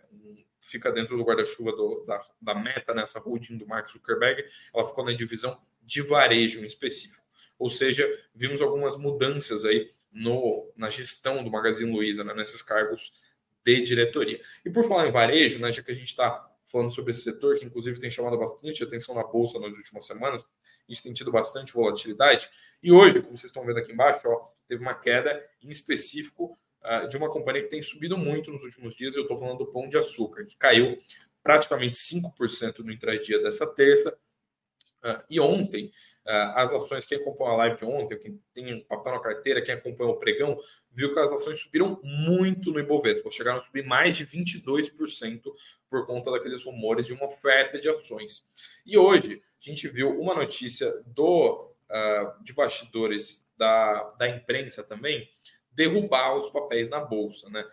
fica 0.61 0.91
dentro 0.91 1.17
do 1.17 1.23
guarda-chuva 1.23 1.73
da, 2.05 2.21
da 2.39 2.55
Meta 2.55 2.93
nessa 2.93 3.19
holding 3.19 3.57
do 3.57 3.67
Mark 3.67 3.89
Zuckerberg, 3.89 4.45
ela 4.73 4.87
ficou 4.87 5.03
na 5.03 5.11
divisão 5.11 5.59
de 5.81 6.03
varejo 6.03 6.61
em 6.61 6.65
específico. 6.65 7.25
Ou 7.57 7.69
seja, 7.69 8.07
vimos 8.33 8.61
algumas 8.61 8.95
mudanças 8.95 9.65
aí 9.65 9.89
no, 10.11 10.71
na 10.77 10.89
gestão 10.89 11.43
do 11.43 11.49
Magazine 11.49 11.91
Luiza, 11.91 12.23
né, 12.23 12.35
nesses 12.35 12.61
cargos 12.61 13.19
de 13.65 13.81
diretoria. 13.81 14.39
E 14.63 14.69
por 14.69 14.87
falar 14.87 15.07
em 15.07 15.11
varejo, 15.11 15.59
né, 15.59 15.71
já 15.71 15.81
que 15.81 15.91
a 15.91 15.95
gente 15.95 16.09
está 16.09 16.47
falando 16.63 16.91
sobre 16.91 17.09
esse 17.09 17.23
setor, 17.23 17.57
que 17.57 17.65
inclusive 17.65 17.99
tem 17.99 18.11
chamado 18.11 18.37
bastante 18.37 18.83
atenção 18.83 19.15
na 19.15 19.23
Bolsa 19.23 19.59
nas 19.59 19.75
últimas 19.75 20.05
semanas, 20.05 20.53
a 20.87 20.93
gente 20.93 21.03
tem 21.03 21.13
tido 21.13 21.31
bastante 21.31 21.73
volatilidade. 21.73 22.49
E 22.81 22.91
hoje, 22.91 23.21
como 23.21 23.37
vocês 23.37 23.49
estão 23.49 23.65
vendo 23.65 23.77
aqui 23.77 23.91
embaixo, 23.91 24.27
ó, 24.27 24.43
teve 24.67 24.81
uma 24.81 24.93
queda 24.93 25.43
em 25.61 25.69
específico 25.69 26.57
uh, 26.83 27.07
de 27.07 27.17
uma 27.17 27.29
companhia 27.29 27.63
que 27.63 27.69
tem 27.69 27.81
subido 27.81 28.17
muito 28.17 28.51
nos 28.51 28.63
últimos 28.63 28.95
dias. 28.95 29.15
Eu 29.15 29.23
estou 29.23 29.37
falando 29.37 29.59
do 29.59 29.71
Pão 29.71 29.87
de 29.87 29.97
Açúcar, 29.97 30.45
que 30.45 30.57
caiu 30.57 30.95
praticamente 31.43 31.97
5% 31.97 32.79
no 32.79 32.91
intradia 32.91 33.41
dessa 33.41 33.67
terça. 33.67 34.15
Uh, 35.03 35.23
e 35.29 35.39
ontem, 35.39 35.91
Uh, 36.23 36.53
as 36.53 36.69
ações, 36.69 37.05
quem 37.05 37.17
acompanhou 37.17 37.53
a 37.53 37.57
live 37.57 37.77
de 37.77 37.83
ontem, 37.85 38.19
quem 38.19 38.39
tem 38.53 38.79
papel 38.83 39.13
na 39.13 39.19
carteira, 39.19 39.61
quem 39.61 39.73
acompanhou 39.73 40.13
o 40.13 40.19
pregão, 40.19 40.59
viu 40.91 41.11
que 41.11 41.19
as 41.19 41.31
ações 41.31 41.61
subiram 41.61 41.99
muito 42.03 42.71
no 42.71 42.79
Ibovespa, 42.79 43.31
chegaram 43.31 43.57
a 43.57 43.61
subir 43.61 43.83
mais 43.83 44.15
de 44.15 44.27
22% 44.27 45.41
por 45.89 46.05
conta 46.05 46.31
daqueles 46.31 46.63
rumores 46.63 47.07
de 47.07 47.13
uma 47.13 47.25
oferta 47.25 47.79
de 47.79 47.89
ações. 47.89 48.45
E 48.85 48.99
hoje, 48.99 49.41
a 49.59 49.69
gente 49.69 49.87
viu 49.87 50.11
uma 50.21 50.35
notícia 50.35 50.93
do 51.07 51.71
uh, 51.89 52.43
de 52.43 52.53
bastidores 52.53 53.43
da, 53.57 54.03
da 54.19 54.29
imprensa 54.29 54.83
também, 54.83 55.27
derrubar 55.81 56.35
os 56.35 56.45
papéis 56.51 56.89
na 56.89 56.99
bolsa. 56.99 57.49
Né? 57.49 57.65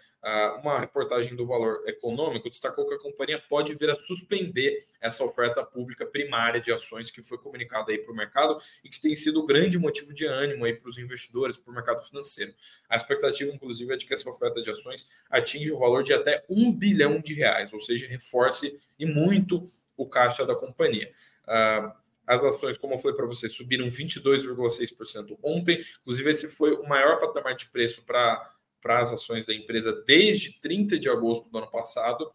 Uma 0.62 0.80
reportagem 0.80 1.36
do 1.36 1.46
Valor 1.46 1.82
Econômico 1.86 2.48
destacou 2.48 2.88
que 2.88 2.94
a 2.94 2.98
companhia 2.98 3.38
pode 3.48 3.74
vir 3.74 3.90
a 3.90 3.94
suspender 3.94 4.82
essa 4.98 5.22
oferta 5.22 5.62
pública 5.62 6.06
primária 6.06 6.58
de 6.60 6.72
ações 6.72 7.10
que 7.10 7.22
foi 7.22 7.36
comunicada 7.36 7.92
aí 7.92 7.98
para 7.98 8.12
o 8.12 8.16
mercado 8.16 8.58
e 8.82 8.88
que 8.88 9.00
tem 9.00 9.14
sido 9.14 9.40
o 9.40 9.46
grande 9.46 9.78
motivo 9.78 10.14
de 10.14 10.24
ânimo 10.24 10.64
aí 10.64 10.74
para 10.74 10.88
os 10.88 10.96
investidores, 10.96 11.58
para 11.58 11.70
o 11.70 11.74
mercado 11.74 12.02
financeiro. 12.02 12.54
A 12.88 12.96
expectativa, 12.96 13.52
inclusive, 13.52 13.92
é 13.92 13.96
de 13.96 14.06
que 14.06 14.14
essa 14.14 14.28
oferta 14.30 14.62
de 14.62 14.70
ações 14.70 15.10
atinja 15.30 15.74
o 15.74 15.78
valor 15.78 16.02
de 16.02 16.14
até 16.14 16.42
um 16.48 16.72
bilhão 16.72 17.20
de 17.20 17.34
reais, 17.34 17.72
ou 17.72 17.78
seja, 17.78 18.08
reforce 18.08 18.80
e 18.98 19.04
muito 19.04 19.62
o 19.96 20.06
caixa 20.06 20.46
da 20.46 20.54
companhia. 20.54 21.12
Uh, 21.44 21.92
as 22.28 22.44
ações, 22.44 22.76
como 22.76 22.92
eu 22.92 22.98
falei 22.98 23.16
para 23.16 23.24
vocês, 23.24 23.52
subiram 23.52 23.88
22,6% 23.88 25.38
ontem. 25.42 25.82
Inclusive, 26.02 26.30
esse 26.30 26.46
foi 26.46 26.72
o 26.74 26.86
maior 26.86 27.18
patamar 27.18 27.56
de 27.56 27.66
preço 27.70 28.04
para 28.04 28.52
as 28.84 29.12
ações 29.12 29.46
da 29.46 29.54
empresa 29.54 29.92
desde 30.06 30.60
30 30.60 30.98
de 30.98 31.08
agosto 31.08 31.48
do 31.48 31.56
ano 31.56 31.70
passado. 31.70 32.30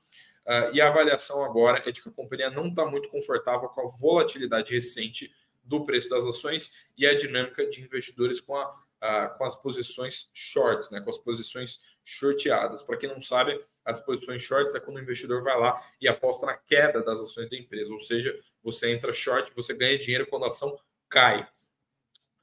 Uh, 0.45 0.73
e 0.73 0.81
a 0.81 0.87
avaliação 0.87 1.43
agora 1.45 1.83
é 1.85 1.91
de 1.91 2.01
que 2.01 2.09
a 2.09 2.11
companhia 2.11 2.49
não 2.49 2.67
está 2.67 2.85
muito 2.85 3.07
confortável 3.07 3.69
com 3.69 3.87
a 3.87 3.91
volatilidade 3.91 4.73
recente 4.73 5.31
do 5.63 5.85
preço 5.85 6.09
das 6.09 6.25
ações 6.25 6.73
e 6.97 7.05
a 7.05 7.15
dinâmica 7.15 7.65
de 7.69 7.81
investidores 7.81 8.41
com, 8.41 8.55
a, 8.55 8.69
uh, 8.69 9.37
com 9.37 9.45
as 9.45 9.55
posições 9.55 10.31
shorts, 10.33 10.89
né, 10.89 10.99
com 11.01 11.09
as 11.11 11.19
posições 11.19 11.81
shorteadas. 12.03 12.81
Para 12.81 12.97
quem 12.97 13.09
não 13.09 13.21
sabe, 13.21 13.59
as 13.85 13.99
posições 13.99 14.41
shorts 14.41 14.73
é 14.75 14.79
quando 14.79 14.97
o 14.97 15.01
investidor 15.01 15.43
vai 15.43 15.57
lá 15.57 15.81
e 15.99 16.07
aposta 16.07 16.45
na 16.45 16.55
queda 16.55 17.01
das 17.01 17.19
ações 17.19 17.49
da 17.49 17.57
empresa, 17.57 17.91
ou 17.93 17.99
seja, 17.99 18.37
você 18.63 18.91
entra 18.91 19.13
short, 19.13 19.51
você 19.55 19.73
ganha 19.73 19.97
dinheiro 19.97 20.27
quando 20.27 20.45
a 20.45 20.49
ação 20.49 20.77
cai. 21.09 21.43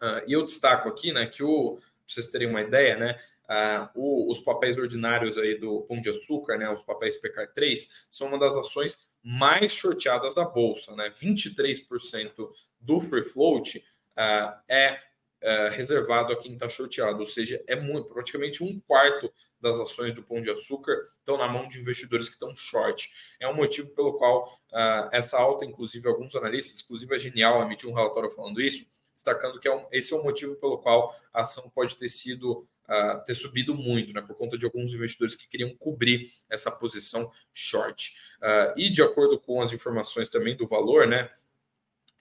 Uh, 0.03 0.25
e 0.27 0.33
eu 0.33 0.45
destaco 0.45 0.89
aqui, 0.89 1.13
né, 1.13 1.27
que 1.27 1.43
o, 1.43 1.79
vocês 2.07 2.29
terem 2.29 2.49
uma 2.49 2.63
ideia, 2.63 2.97
né, 2.97 3.21
uh, 3.45 3.89
o, 3.95 4.31
os 4.31 4.41
papéis 4.41 4.79
ordinários 4.79 5.37
aí 5.37 5.59
do 5.59 5.83
Pão 5.83 6.01
de 6.01 6.09
Açúcar, 6.09 6.57
né, 6.57 6.71
os 6.71 6.81
papéis 6.81 7.21
PK3, 7.21 7.91
são 8.11 8.29
uma 8.29 8.39
das 8.39 8.55
ações 8.55 9.11
mais 9.23 9.73
shorteadas 9.73 10.35
da 10.35 10.45
bolsa, 10.45 10.97
né, 10.97 11.11
23% 11.11 12.51
do 12.81 13.01
free 13.01 13.23
float 13.23 13.79
uh, 13.79 14.59
é 14.69 15.10
é, 15.43 15.69
reservado 15.71 16.33
a 16.33 16.37
quem 16.37 16.55
está 16.55 16.69
shorteado, 16.69 17.21
ou 17.21 17.27
seja, 17.27 17.63
é 17.67 17.77
muito, 17.77 18.09
praticamente 18.09 18.63
um 18.63 18.79
quarto 18.81 19.33
das 19.61 19.79
ações 19.79 20.15
do 20.15 20.23
Pão 20.23 20.41
de 20.41 20.51
Açúcar 20.51 21.01
estão 21.19 21.37
na 21.37 21.49
mão 21.49 21.69
de 21.69 21.81
investidores 21.81 22.29
que 22.29 22.35
estão 22.35 22.55
short. 22.57 23.11
É 23.39 23.49
um 23.49 23.55
motivo 23.55 23.91
pelo 23.91 24.15
qual 24.15 24.47
uh, 24.73 25.09
essa 25.13 25.39
alta, 25.39 25.65
inclusive 25.65 26.09
alguns 26.09 26.35
analistas, 26.35 26.81
inclusive 26.83 27.15
a 27.15 27.19
Genial 27.19 27.63
emitiu 27.63 27.91
um 27.91 27.95
relatório 27.95 28.31
falando 28.31 28.61
isso, 28.61 28.87
destacando 29.15 29.61
que 29.61 29.69
é 29.69 29.75
um, 29.75 29.87
esse 29.93 30.15
é 30.15 30.17
o 30.17 30.23
motivo 30.23 30.57
pelo 30.57 30.79
qual 30.79 31.15
a 31.33 31.43
ação 31.43 31.71
pode 31.75 31.97
ter 31.99 32.09
sido 32.09 32.67
uh, 32.91 33.25
ter 33.25 33.35
subido 33.35 33.75
muito, 33.75 34.13
né, 34.13 34.21
por 34.21 34.37
conta 34.37 34.59
de 34.59 34.65
alguns 34.65 34.93
investidores 34.93 35.37
que 35.37 35.49
queriam 35.49 35.75
cobrir 35.77 36.31
essa 36.51 36.71
posição 36.71 37.31
short. 37.53 38.15
Uh, 38.39 38.79
e 38.79 38.91
de 38.91 39.03
acordo 39.03 39.39
com 39.39 39.63
as 39.63 39.73
informações 39.73 40.29
também 40.29 40.57
do 40.57 40.67
valor, 40.67 41.07
né, 41.07 41.31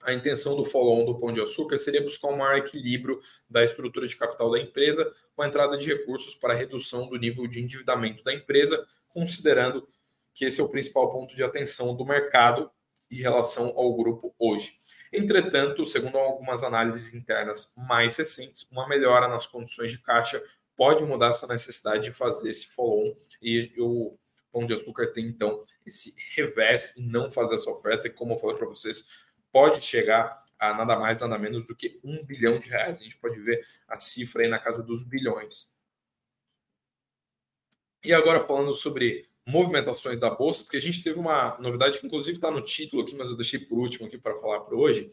a 0.04 0.14
intenção 0.14 0.56
do 0.56 0.66
follow-on 0.66 1.06
do 1.06 1.18
Pão 1.20 1.32
de 1.32 1.42
Açúcar 1.42 1.78
seria 1.78 2.02
buscar 2.02 2.30
um 2.30 2.38
maior 2.38 2.58
equilíbrio 2.58 3.22
da 3.50 3.64
estrutura 3.64 4.08
de 4.08 4.16
capital 4.16 4.52
da 4.52 4.60
empresa 4.60 5.12
com 5.36 5.42
a 5.42 5.48
entrada 5.48 5.78
de 5.78 5.90
recursos 5.90 6.36
para 6.36 6.54
redução 6.54 7.08
do 7.08 7.18
nível 7.18 7.48
de 7.48 7.62
endividamento 7.62 8.24
da 8.24 8.34
empresa, 8.34 8.86
considerando 9.10 9.88
que 10.34 10.46
esse 10.46 10.62
é 10.62 10.64
o 10.64 10.70
principal 10.70 11.12
ponto 11.12 11.36
de 11.36 11.44
atenção 11.44 11.96
do 11.96 12.06
mercado 12.06 12.72
em 13.12 13.18
relação 13.18 13.74
ao 13.76 13.94
grupo 13.96 14.34
hoje. 14.40 14.78
Entretanto, 15.12 15.86
segundo 15.86 16.18
algumas 16.18 16.64
análises 16.64 17.14
internas 17.14 17.74
mais 17.76 18.16
recentes, 18.16 18.68
uma 18.72 18.88
melhora 18.88 19.28
nas 19.28 19.48
condições 19.48 19.92
de 19.92 19.98
caixa 19.98 20.42
pode 20.78 21.04
mudar 21.04 21.30
essa 21.30 21.48
necessidade 21.48 22.04
de 22.04 22.12
fazer 22.12 22.50
esse 22.50 22.68
follow-on 22.68 23.14
e 23.42 23.74
o 23.78 24.18
Pão 24.52 24.66
de 24.66 24.74
Açúcar 24.74 25.08
tem 25.08 25.26
então 25.26 25.62
esse 25.86 26.14
revés 26.36 26.96
em 26.98 27.08
não 27.08 27.30
fazer 27.30 27.56
essa 27.56 27.70
oferta, 27.70 28.08
e 28.08 28.10
como 28.10 28.34
eu 28.34 28.38
falei 28.38 28.56
para 28.56 28.68
vocês, 28.68 29.06
pode 29.52 29.82
chegar 29.82 30.44
a 30.58 30.74
nada 30.74 30.98
mais, 30.98 31.22
nada 31.22 31.38
menos 31.38 31.66
do 31.66 31.76
que 31.76 32.00
um 32.04 32.24
bilhão 32.24 32.60
de 32.60 32.70
reais. 32.70 33.00
A 33.00 33.04
gente 33.04 33.18
pode 33.18 33.40
ver 33.40 33.66
a 33.88 33.98
cifra 33.98 34.44
aí 34.44 34.50
na 34.50 34.60
casa 34.60 34.84
dos 34.84 35.04
bilhões. 35.04 35.72
E 38.04 38.14
agora 38.14 38.46
falando 38.46 38.74
sobre 38.74 39.28
movimentações 39.46 40.20
da 40.20 40.30
bolsa, 40.30 40.64
porque 40.64 40.78
a 40.78 40.82
gente 40.82 41.04
teve 41.04 41.20
uma 41.20 41.58
novidade 41.60 42.00
que 42.00 42.06
inclusive 42.06 42.38
está 42.38 42.52
no 42.52 42.62
título 42.62 43.02
aqui, 43.02 43.16
mas 43.16 43.30
eu 43.30 43.36
deixei 43.36 43.60
por 43.60 43.80
último 43.80 44.06
aqui 44.06 44.18
para 44.18 44.36
falar 44.36 44.62
para 44.62 44.76
hoje, 44.76 45.10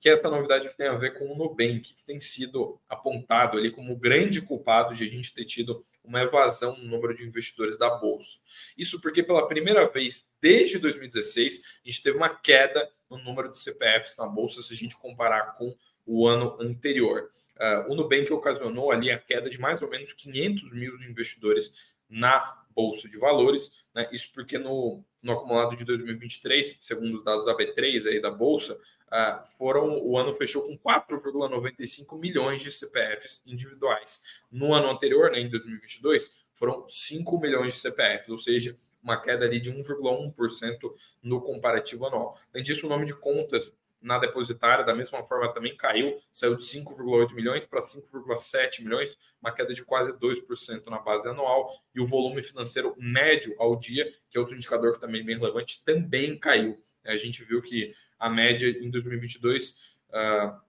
que 0.00 0.08
é 0.08 0.12
essa 0.12 0.30
novidade 0.30 0.68
que 0.68 0.76
tem 0.76 0.86
a 0.86 0.94
ver 0.94 1.18
com 1.18 1.30
o 1.30 1.36
Nubank, 1.36 1.94
que 1.94 2.04
tem 2.04 2.18
sido 2.18 2.80
apontado 2.88 3.58
ali 3.58 3.70
como 3.70 3.92
o 3.92 3.96
grande 3.96 4.40
culpado 4.40 4.94
de 4.94 5.04
a 5.04 5.06
gente 5.06 5.34
ter 5.34 5.44
tido 5.44 5.82
uma 6.02 6.22
evasão 6.22 6.76
no 6.76 6.84
número 6.84 7.14
de 7.14 7.24
investidores 7.24 7.78
da 7.78 7.90
Bolsa. 7.90 8.38
Isso 8.76 9.00
porque 9.00 9.22
pela 9.22 9.46
primeira 9.46 9.86
vez 9.88 10.32
desde 10.40 10.78
2016 10.78 11.62
a 11.84 11.90
gente 11.90 12.02
teve 12.02 12.16
uma 12.16 12.28
queda 12.28 12.88
no 13.16 13.22
número 13.24 13.50
de 13.50 13.58
CPFs 13.58 14.16
na 14.16 14.26
Bolsa 14.26 14.62
se 14.62 14.72
a 14.72 14.76
gente 14.76 14.96
comparar 14.96 15.56
com 15.56 15.74
o 16.06 16.26
ano 16.26 16.56
anterior. 16.60 17.28
Uh, 17.56 17.92
o 17.92 17.94
Nubank 17.94 18.32
ocasionou 18.32 18.90
ali 18.90 19.10
a 19.10 19.18
queda 19.18 19.48
de 19.48 19.60
mais 19.60 19.82
ou 19.82 19.88
menos 19.88 20.12
500 20.12 20.72
mil 20.72 20.94
investidores 21.02 21.72
na 22.08 22.64
Bolsa 22.74 23.08
de 23.08 23.16
Valores, 23.18 23.84
né? 23.94 24.08
isso 24.12 24.32
porque 24.32 24.58
no, 24.58 25.04
no 25.22 25.32
acumulado 25.32 25.76
de 25.76 25.84
2023, 25.84 26.78
segundo 26.80 27.18
os 27.18 27.24
dados 27.24 27.44
da 27.44 27.56
B3 27.56 28.06
aí 28.06 28.20
da 28.20 28.30
Bolsa, 28.30 28.78
Uh, 29.12 29.44
foram 29.58 29.98
o 29.98 30.16
ano 30.16 30.32
fechou 30.32 30.62
com 30.62 30.78
4,95 30.78 32.18
milhões 32.18 32.62
de 32.62 32.72
CPFs 32.72 33.42
individuais. 33.44 34.22
No 34.50 34.72
ano 34.72 34.88
anterior, 34.88 35.30
né, 35.30 35.38
em 35.38 35.50
2022, 35.50 36.32
foram 36.54 36.88
5 36.88 37.38
milhões 37.38 37.74
de 37.74 37.80
CPFs, 37.80 38.30
ou 38.30 38.38
seja, 38.38 38.74
uma 39.02 39.20
queda 39.20 39.44
ali 39.44 39.60
de 39.60 39.72
1,1% 39.72 40.94
no 41.22 41.40
comparativo 41.40 42.06
anual. 42.06 42.38
Além 42.52 42.62
disso, 42.62 42.86
o 42.86 42.88
nome 42.88 43.04
de 43.04 43.14
contas 43.14 43.74
na 44.02 44.18
depositária, 44.18 44.84
da 44.84 44.94
mesma 44.94 45.22
forma, 45.22 45.52
também 45.54 45.76
caiu, 45.76 46.20
saiu 46.32 46.56
de 46.56 46.64
5,8 46.64 47.34
milhões 47.34 47.64
para 47.64 47.80
5,7 47.80 48.82
milhões, 48.82 49.16
uma 49.40 49.52
queda 49.52 49.72
de 49.72 49.84
quase 49.84 50.12
2% 50.12 50.86
na 50.86 50.98
base 50.98 51.28
anual, 51.28 51.72
e 51.94 52.00
o 52.00 52.06
volume 52.06 52.42
financeiro 52.42 52.94
médio 52.98 53.54
ao 53.58 53.76
dia, 53.76 54.12
que 54.28 54.36
é 54.36 54.40
outro 54.40 54.56
indicador 54.56 54.94
que 54.94 55.00
também 55.00 55.20
é 55.20 55.24
bem 55.24 55.38
relevante, 55.38 55.82
também 55.84 56.36
caiu. 56.36 56.78
A 57.04 57.16
gente 57.16 57.44
viu 57.44 57.62
que 57.62 57.92
a 58.18 58.28
média 58.28 58.68
em 58.68 58.90
2022 58.90 59.70
uh, 60.10 60.60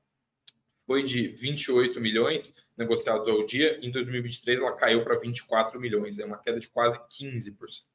foi 0.86 1.04
de 1.04 1.28
28 1.30 2.00
milhões 2.00 2.54
negociados 2.78 3.28
ao 3.28 3.46
dia, 3.46 3.80
em 3.82 3.92
2023 3.92 4.60
ela 4.60 4.76
caiu 4.76 5.04
para 5.04 5.18
24 5.20 5.80
milhões, 5.80 6.20
é 6.20 6.26
uma 6.26 6.38
queda 6.38 6.60
de 6.60 6.68
quase 6.68 7.00
15%. 7.00 7.93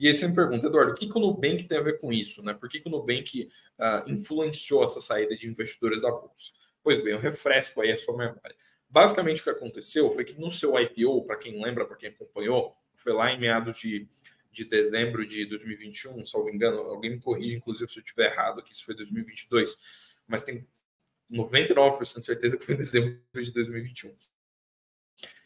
E 0.00 0.08
aí 0.08 0.14
você 0.14 0.26
me 0.26 0.34
pergunta, 0.34 0.66
Eduardo, 0.66 0.92
o 0.92 0.94
que, 0.94 1.06
que 1.06 1.18
o 1.18 1.20
Nubank 1.20 1.64
tem 1.64 1.76
a 1.76 1.82
ver 1.82 1.98
com 1.98 2.10
isso? 2.10 2.42
Né? 2.42 2.54
Por 2.54 2.70
que, 2.70 2.80
que 2.80 2.88
o 2.88 2.90
Nubank 2.90 3.50
uh, 3.78 4.10
influenciou 4.10 4.82
essa 4.82 4.98
saída 4.98 5.36
de 5.36 5.46
investidores 5.46 6.00
da 6.00 6.10
Bolsa? 6.10 6.52
Pois 6.82 6.96
bem, 7.04 7.12
eu 7.12 7.18
refresco 7.18 7.82
aí 7.82 7.92
a 7.92 7.98
sua 7.98 8.16
memória. 8.16 8.56
Basicamente, 8.88 9.42
o 9.42 9.44
que 9.44 9.50
aconteceu 9.50 10.10
foi 10.10 10.24
que 10.24 10.40
no 10.40 10.50
seu 10.50 10.72
IPO, 10.80 11.26
para 11.26 11.36
quem 11.36 11.62
lembra, 11.62 11.84
para 11.84 11.98
quem 11.98 12.08
acompanhou, 12.08 12.74
foi 12.96 13.12
lá 13.12 13.30
em 13.30 13.38
meados 13.38 13.78
de, 13.78 14.08
de 14.50 14.64
dezembro 14.64 15.26
de 15.26 15.44
2021, 15.44 16.24
salvo 16.24 16.48
engano, 16.48 16.78
alguém 16.78 17.10
me 17.10 17.20
corrige, 17.20 17.56
inclusive, 17.56 17.92
se 17.92 17.98
eu 17.98 18.02
estiver 18.02 18.32
errado, 18.32 18.62
que 18.62 18.72
isso 18.72 18.86
foi 18.86 18.94
2022, 18.94 19.76
mas 20.26 20.42
tem 20.42 20.66
99% 21.30 22.20
de 22.20 22.24
certeza 22.24 22.56
que 22.56 22.64
foi 22.64 22.74
em 22.74 22.78
dezembro 22.78 23.20
de 23.34 23.52
2021. 23.52 24.16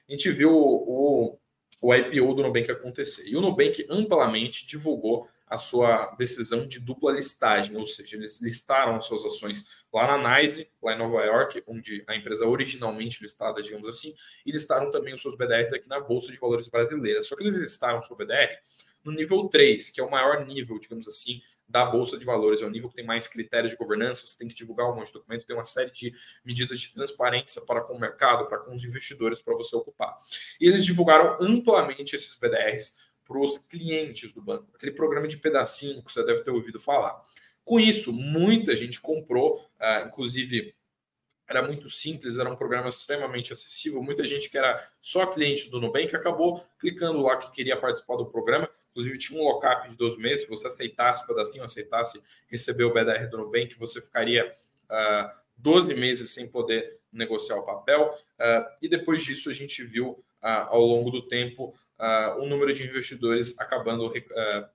A 0.09 0.13
gente 0.13 0.31
viu 0.31 0.55
o, 0.55 1.41
o 1.85 1.95
IPO 1.95 2.35
do 2.35 2.43
Nubank 2.43 2.71
acontecer. 2.71 3.29
E 3.29 3.37
o 3.37 3.43
Nubank 3.43 3.87
amplamente 3.91 4.67
divulgou 4.67 5.29
a 5.47 5.59
sua 5.59 6.15
decisão 6.17 6.67
de 6.67 6.81
dupla 6.81 7.13
listagem, 7.13 7.77
ou 7.77 7.85
seja, 7.85 8.17
eles 8.17 8.41
listaram 8.41 8.97
as 8.97 9.05
suas 9.05 9.23
ações 9.23 9.85
lá 9.93 10.17
na 10.17 10.41
NYSE, 10.41 10.67
lá 10.83 10.95
em 10.95 10.99
Nova 10.99 11.23
York, 11.23 11.63
onde 11.67 12.03
a 12.07 12.17
empresa 12.17 12.47
originalmente 12.47 13.23
listada, 13.23 13.63
digamos 13.63 13.87
assim, 13.87 14.15
e 14.47 14.51
listaram 14.51 14.91
também 14.91 15.15
os 15.15 15.21
seus 15.21 15.37
BDRs 15.37 15.75
aqui 15.75 15.87
na 15.87 16.01
Bolsa 16.01 16.33
de 16.33 16.39
Valores 16.39 16.69
brasileira. 16.69 17.21
Só 17.21 17.37
que 17.37 17.43
eles 17.43 17.59
listaram 17.59 17.99
o 17.99 18.03
seu 18.03 18.17
BDR 18.17 18.57
no 19.05 19.13
nível 19.13 19.47
3, 19.47 19.91
que 19.91 20.01
é 20.01 20.05
o 20.05 20.11
maior 20.11 20.47
nível, 20.47 20.79
digamos 20.79 21.07
assim, 21.07 21.43
da 21.69 21.85
Bolsa 21.85 22.19
de 22.19 22.25
Valores, 22.25 22.61
é 22.63 22.65
o 22.65 22.71
nível 22.71 22.89
que 22.89 22.95
tem 22.95 23.05
mais 23.05 23.27
critérios 23.27 23.73
de 23.73 23.79
governança, 23.79 24.27
você 24.27 24.39
tem 24.39 24.49
que 24.49 24.55
divulgar 24.55 24.91
um 24.91 24.95
monte 24.95 25.09
de 25.09 25.15
documento, 25.15 25.47
tem 25.47 25.57
uma 25.57 25.65
série 25.65 25.91
de 25.91 26.15
medidas 26.45 26.79
de 26.79 26.93
transparência 26.93 27.63
para 27.63 27.81
com 27.81 27.95
o 27.95 28.01
mercado, 28.01 28.47
para 28.47 28.59
com 28.59 28.75
os 28.75 28.85
investidores, 28.85 29.41
para 29.41 29.55
você 29.55 29.75
ocupar. 29.75 30.17
E 30.61 30.67
eles 30.67 30.85
divulgaram 30.85 31.39
amplamente 31.41 32.15
esses 32.15 32.35
BDRs 32.37 32.99
para 33.25 33.39
os 33.39 33.59
clientes 33.59 34.33
do 34.33 34.43
banco, 34.43 34.69
aquele 34.75 34.93
programa 34.93 35.27
de 35.27 35.39
pedacinho 35.39 36.03
que 36.03 36.13
você 36.13 36.25
deve 36.25 36.43
ter 36.43 36.51
ouvido 36.51 36.79
falar. 36.79 37.21
Com 37.65 37.81
isso, 37.81 38.13
muita 38.13 38.77
gente 38.77 39.01
comprou, 39.01 39.57
uh, 39.81 40.07
inclusive 40.07 40.75
era 41.47 41.63
muito 41.63 41.91
simples, 41.91 42.39
era 42.39 42.51
um 42.51 42.57
programa 42.57 42.89
extremamente 42.89 43.53
acessível. 43.53 44.03
Muita 44.03 44.27
gente 44.27 44.49
que 44.49 44.57
era 44.57 44.87
só 45.01 45.27
cliente 45.27 45.71
do 45.71 45.81
Nubank 45.81 46.15
acabou 46.15 46.65
clicando 46.79 47.21
lá 47.21 47.37
que 47.37 47.51
queria 47.51 47.77
participar 47.77 48.17
do 48.17 48.27
programa. 48.27 48.69
Inclusive, 48.95 49.19
tinha 49.19 49.41
um 49.41 49.45
lock-up 49.45 49.89
de 49.89 49.97
12 49.97 50.19
meses. 50.19 50.41
Se 50.45 50.47
você 50.49 50.69
aceitasse 50.69 51.25
o 51.25 51.27
pedacinho, 51.27 51.65
aceitasse 51.65 52.23
receber 52.47 52.85
o 52.85 52.95
BDR 52.95 53.29
do 53.29 53.39
Nubank, 53.39 53.77
você 53.77 54.01
ficaria 54.01 54.47
uh, 54.47 54.53
ah, 54.89 55.41
12 55.59 55.95
meses 55.95 56.31
sem 56.31 56.47
poder 56.47 57.01
negociar 57.13 57.57
o 57.57 57.65
papel. 57.65 58.17
Uh, 58.39 58.65
e 58.81 58.89
depois 58.89 59.25
disso, 59.25 59.51
a 59.51 59.53
gente 59.53 59.83
viu 59.83 60.11
uh, 60.11 60.23
ao 60.69 60.81
longo 60.81 61.11
do 61.11 61.27
tempo 61.27 61.75
uh, 61.99 62.41
o 62.41 62.47
número 62.47 62.73
de 62.73 62.85
investidores 62.85 63.59
acabando, 63.59 64.13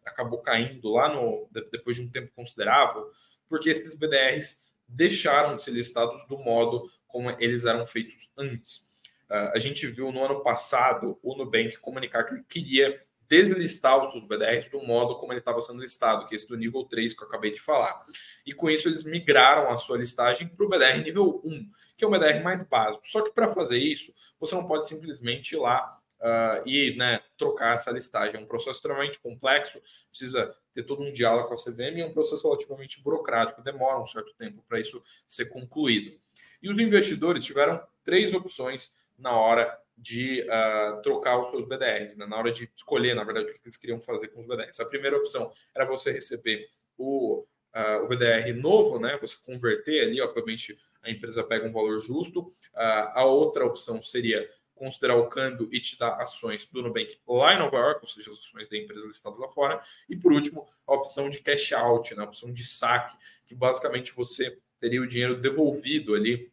acabou 0.06 0.40
caindo 0.40 0.90
lá 0.90 1.08
no, 1.08 1.48
depois 1.72 1.96
de 1.96 2.02
um 2.02 2.12
tempo 2.12 2.30
considerável, 2.36 3.10
porque 3.48 3.70
esses 3.70 3.96
BDRs 3.96 4.68
deixaram 4.86 5.56
de 5.56 5.62
ser 5.62 5.72
listados 5.72 6.26
do 6.26 6.38
modo 6.38 6.92
como 7.08 7.30
eles 7.40 7.64
eram 7.64 7.86
feitos 7.86 8.30
antes. 8.38 8.88
A 9.30 9.60
gente 9.60 9.86
viu 9.86 10.12
no 10.12 10.26
ano 10.26 10.42
passado 10.42 11.20
o 11.22 11.36
Nubank 11.36 11.78
comunicar 11.78 12.24
que 12.24 12.42
queria 12.44 13.00
deslistar 13.30 14.04
os 14.04 14.24
BDRs 14.24 14.70
do 14.70 14.82
modo 14.82 15.16
como 15.18 15.32
ele 15.32 15.40
estava 15.40 15.62
sendo 15.62 15.82
listado, 15.82 16.26
que 16.26 16.34
é 16.34 16.36
esse 16.36 16.50
do 16.50 16.58
nível 16.58 16.84
3 16.84 17.14
que 17.14 17.24
eu 17.24 17.28
acabei 17.28 17.52
de 17.52 17.62
falar. 17.62 18.04
E 18.46 18.54
com 18.54 18.70
isso 18.70 18.90
eles 18.90 19.04
migraram 19.04 19.70
a 19.70 19.78
sua 19.78 19.98
listagem 19.98 20.48
para 20.48 20.66
o 20.66 20.70
BDR 20.70 21.04
nível 21.04 21.40
1, 21.46 21.70
que 21.96 22.04
é 22.04 22.08
o 22.08 22.10
BDR 22.10 22.42
mais 22.42 22.64
básico. 22.64 23.08
Só 23.08 23.22
que 23.22 23.32
para 23.32 23.54
fazer 23.54 23.78
isso, 23.78 24.14
você 24.40 24.56
não 24.56 24.66
pode 24.66 24.88
simplesmente 24.88 25.54
ir 25.54 25.60
lá 25.60 26.02
uh, 26.20 26.68
e 26.68 26.96
né, 26.98 27.22
trocar 27.38 27.76
essa 27.76 27.92
listagem. 27.92 28.40
É 28.40 28.44
um 28.44 28.48
processo 28.48 28.78
extremamente 28.78 29.20
complexo, 29.20 29.80
precisa 30.10 30.56
ter 30.74 30.84
todo 30.84 31.04
um 31.04 31.12
diálogo 31.12 31.50
com 31.50 31.54
a 31.54 31.58
CVM 31.58 31.98
e 31.98 32.02
é 32.02 32.06
um 32.06 32.14
processo 32.14 32.48
relativamente 32.48 33.02
burocrático, 33.02 33.62
demora 33.62 34.00
um 34.00 34.06
certo 34.06 34.34
tempo 34.34 34.64
para 34.68 34.80
isso 34.80 35.04
ser 35.28 35.46
concluído. 35.46 36.20
E 36.62 36.70
os 36.70 36.80
investidores 36.80 37.46
tiveram 37.46 37.82
três 38.04 38.34
opções 38.34 38.96
na 39.18 39.34
hora 39.34 39.78
de 40.00 40.42
uh, 40.44 41.02
trocar 41.02 41.42
os 41.42 41.50
seus 41.50 41.66
BDRs, 41.66 42.16
né? 42.16 42.26
na 42.26 42.38
hora 42.38 42.52
de 42.52 42.72
escolher, 42.74 43.14
na 43.14 43.24
verdade, 43.24 43.48
o 43.48 43.54
que 43.54 43.60
eles 43.64 43.76
queriam 43.76 44.00
fazer 44.00 44.30
com 44.30 44.40
os 44.40 44.48
BDRs. 44.48 44.80
A 44.80 44.86
primeira 44.86 45.18
opção 45.18 45.52
era 45.76 45.86
você 45.86 46.12
receber 46.12 46.70
o, 46.98 47.46
uh, 47.76 48.04
o 48.04 48.08
BDR 48.08 48.54
novo, 48.54 48.98
né? 48.98 49.18
você 49.22 49.36
converter 49.46 50.02
ali, 50.02 50.22
obviamente 50.22 50.78
a 51.02 51.12
empresa 51.12 51.44
pega 51.44 51.68
um 51.68 51.72
valor 51.72 52.00
justo. 52.00 52.42
Uh, 52.74 53.12
a 53.14 53.26
outra 53.26 53.66
opção 53.66 54.02
seria 54.02 54.50
considerar 54.74 55.18
o 55.18 55.28
câmbio 55.28 55.68
e 55.74 55.82
te 55.82 56.00
dar 56.00 56.16
ações 56.22 56.66
do 56.68 56.82
Nubank 56.82 57.20
lá 57.28 57.54
em 57.54 57.60
Nova 57.60 57.78
York, 57.78 58.00
ou 58.02 58.08
seja, 58.08 58.32
as 58.32 58.38
ações 58.38 58.70
da 58.70 58.78
empresa 58.78 59.06
listadas 59.06 59.38
lá 59.38 59.50
fora. 59.50 59.84
E 60.08 60.16
por 60.16 60.32
último, 60.32 60.66
a 60.88 60.94
opção 60.94 61.30
de 61.30 61.40
cash 61.40 61.74
out, 61.74 62.16
né, 62.16 62.22
a 62.22 62.26
opção 62.26 62.54
de 62.54 62.66
saque, 62.66 63.18
que 63.46 63.54
basicamente 63.54 64.14
você 64.14 64.58
teria 64.80 65.02
o 65.02 65.08
dinheiro 65.08 65.36
devolvido 65.36 66.16
ali 66.16 66.50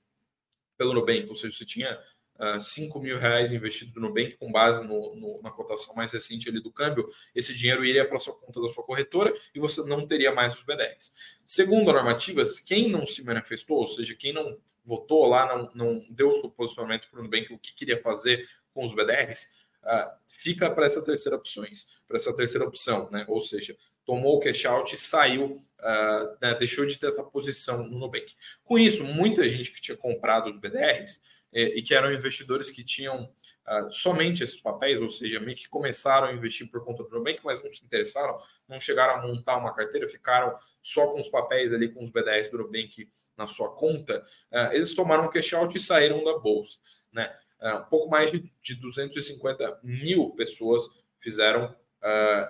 pelo 0.76 0.92
Nubank, 0.92 1.28
ou 1.28 1.36
seja, 1.36 1.56
você 1.56 1.64
tinha 1.64 1.98
uh, 2.38 2.56
ah, 2.56 2.60
5 2.60 2.98
mil 3.00 3.18
reais 3.18 3.52
investido 3.52 4.00
no 4.00 4.08
Nubank 4.08 4.36
com 4.36 4.50
base 4.50 4.82
no, 4.84 5.14
no, 5.16 5.42
na 5.42 5.50
cotação 5.50 5.94
mais 5.94 6.12
recente 6.12 6.48
ali 6.48 6.62
do 6.62 6.70
câmbio, 6.70 7.08
esse 7.34 7.54
dinheiro 7.54 7.84
iria 7.84 8.06
para 8.06 8.16
a 8.16 8.20
sua 8.20 8.34
conta 8.38 8.60
da 8.60 8.68
sua 8.68 8.84
corretora 8.84 9.34
e 9.54 9.60
você 9.60 9.82
não 9.84 10.06
teria 10.06 10.32
mais 10.32 10.54
os 10.54 10.62
BDRs. 10.62 11.14
Segundo 11.44 11.90
a 11.90 11.94
normativa, 11.94 12.42
quem 12.66 12.88
não 12.88 13.06
se 13.06 13.24
manifestou, 13.24 13.78
ou 13.78 13.86
seja, 13.86 14.14
quem 14.14 14.32
não 14.32 14.58
votou 14.84 15.26
lá, 15.26 15.46
não, 15.46 15.70
não 15.74 16.06
deu 16.10 16.30
o 16.30 16.40
seu 16.40 16.50
posicionamento 16.50 17.08
para 17.10 17.20
o 17.20 17.22
Nubank, 17.22 17.52
o 17.52 17.58
que 17.58 17.74
queria 17.74 18.00
fazer 18.00 18.48
com 18.72 18.84
os 18.84 18.94
BDRs, 18.94 19.44
uh, 19.82 19.88
ah, 19.88 20.18
fica 20.26 20.70
para 20.70 20.86
essa 20.86 21.02
terceira 21.02 21.36
opções, 21.36 21.88
para 22.06 22.16
essa 22.16 22.34
terceira 22.34 22.66
opção, 22.66 23.10
né? 23.10 23.24
Ou 23.26 23.40
seja, 23.40 23.76
tomou 24.04 24.36
o 24.36 24.40
cash 24.40 24.64
out 24.66 24.94
e 24.94 24.98
saiu, 24.98 25.56
uh, 25.80 26.36
né? 26.40 26.54
deixou 26.54 26.86
de 26.86 26.96
ter 26.96 27.08
essa 27.08 27.24
posição 27.24 27.82
no 27.82 27.98
Nubank. 27.98 28.32
Com 28.64 28.78
isso, 28.78 29.02
muita 29.02 29.48
gente 29.48 29.72
que 29.72 29.80
tinha 29.80 29.96
comprado 29.96 30.48
os 30.48 30.56
BDRs 30.56 31.20
e 31.56 31.82
que 31.82 31.94
eram 31.94 32.12
investidores 32.12 32.70
que 32.70 32.84
tinham 32.84 33.32
uh, 33.66 33.90
somente 33.90 34.42
esses 34.42 34.60
papéis, 34.60 35.00
ou 35.00 35.08
seja, 35.08 35.40
meio 35.40 35.56
que 35.56 35.68
começaram 35.68 36.28
a 36.28 36.32
investir 36.32 36.70
por 36.70 36.84
conta 36.84 37.02
do 37.02 37.10
Nubank, 37.10 37.40
mas 37.44 37.62
não 37.62 37.72
se 37.72 37.84
interessaram, 37.84 38.38
não 38.68 38.78
chegaram 38.78 39.14
a 39.14 39.26
montar 39.26 39.56
uma 39.56 39.74
carteira, 39.74 40.08
ficaram 40.08 40.56
só 40.80 41.08
com 41.08 41.18
os 41.18 41.28
papéis 41.28 41.72
ali, 41.72 41.88
com 41.88 42.02
os 42.02 42.10
BDRs 42.10 42.50
do 42.50 42.58
Nubank 42.58 43.08
na 43.36 43.46
sua 43.46 43.74
conta, 43.74 44.24
uh, 44.52 44.72
eles 44.72 44.94
tomaram 44.94 45.24
um 45.24 45.30
cash 45.30 45.52
out 45.54 45.76
e 45.76 45.80
saíram 45.80 46.22
da 46.22 46.38
bolsa. 46.38 46.78
Né? 47.12 47.34
Uh, 47.60 47.78
um 47.78 47.84
pouco 47.84 48.10
mais 48.10 48.30
de, 48.30 48.52
de 48.60 48.74
250 48.74 49.80
mil 49.82 50.30
pessoas 50.30 50.82
fizeram 51.18 51.74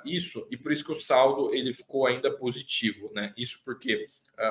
isso, 0.04 0.46
e 0.50 0.56
por 0.56 0.70
isso 0.70 0.84
que 0.84 0.92
o 0.92 1.00
saldo 1.00 1.54
ele 1.54 1.72
ficou 1.72 2.06
ainda 2.06 2.30
positivo. 2.30 3.10
Né? 3.14 3.32
Isso 3.38 3.62
porque 3.64 4.04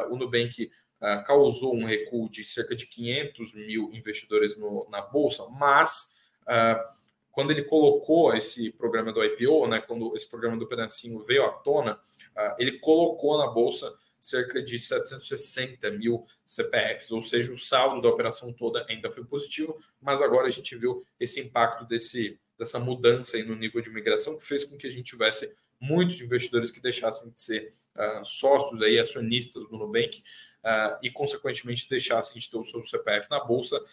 o 0.10 0.16
Nubank 0.16 0.72
uh, 1.06 1.24
causou 1.26 1.76
um 1.76 1.86
recuo 1.86 2.28
de 2.30 2.44
cerca 2.44 2.76
de 2.76 2.88
500 2.88 3.54
mil 3.54 3.92
investidores 3.94 4.58
no, 4.58 4.88
na 4.90 5.02
Bolsa, 5.02 5.48
mas 5.50 6.16
Uh, 6.46 7.06
quando 7.32 7.52
ele 7.52 7.64
colocou 7.64 8.34
esse 8.34 8.72
programa 8.72 9.12
do 9.12 9.24
IPO, 9.24 9.68
né, 9.68 9.82
quando 9.82 10.16
esse 10.16 10.30
programa 10.30 10.58
do 10.58 10.68
pedacinho 10.68 11.22
veio 11.24 11.44
à 11.44 11.52
tona, 11.52 11.94
uh, 11.96 12.56
ele 12.58 12.80
colocou 12.80 13.38
na 13.38 13.48
bolsa 13.48 13.94
cerca 14.22 14.62
de 14.62 14.80
760 14.80 15.92
mil 15.92 16.26
CPFs, 16.46 17.12
ou 17.12 17.22
seja, 17.22 17.52
o 17.52 17.58
saldo 17.58 18.02
da 18.02 18.10
operação 18.10 18.54
toda 18.54 18.86
ainda 18.90 19.12
foi 19.12 19.24
positivo, 19.26 19.78
mas 20.02 20.22
agora 20.22 20.48
a 20.48 20.52
gente 20.52 20.76
viu 20.78 21.06
esse 21.20 21.42
impacto 21.42 21.86
desse, 21.86 22.40
dessa 22.58 22.80
mudança 22.80 23.38
no 23.44 23.56
nível 23.56 23.82
de 23.82 23.90
migração 23.90 24.38
que 24.38 24.48
fez 24.48 24.64
com 24.64 24.78
que 24.78 24.88
a 24.88 24.90
gente 24.90 25.04
tivesse 25.04 25.54
muitos 25.80 26.20
investidores 26.22 26.72
que 26.72 26.82
deixassem 26.82 27.32
de 27.32 27.42
ser 27.42 27.74
uh, 27.96 28.24
sócios 28.26 28.82
aí, 28.82 29.00
acionistas 29.00 29.68
do 29.68 29.78
Nubank 29.78 30.20
uh, 30.64 30.98
e, 31.02 31.10
consequentemente, 31.12 31.90
deixassem 31.90 32.40
de 32.40 32.50
ter 32.50 32.58
o 32.58 32.64
seu 32.64 32.84
CPF 32.84 33.30
na 33.30 33.44
bolsa, 33.44 33.84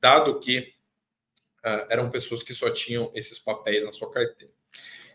dado 0.00 0.38
que 0.40 0.74
uh, 1.64 1.86
eram 1.88 2.10
pessoas 2.10 2.42
que 2.42 2.54
só 2.54 2.70
tinham 2.70 3.10
esses 3.14 3.38
papéis 3.38 3.84
na 3.84 3.92
sua 3.92 4.10
carteira. 4.10 4.52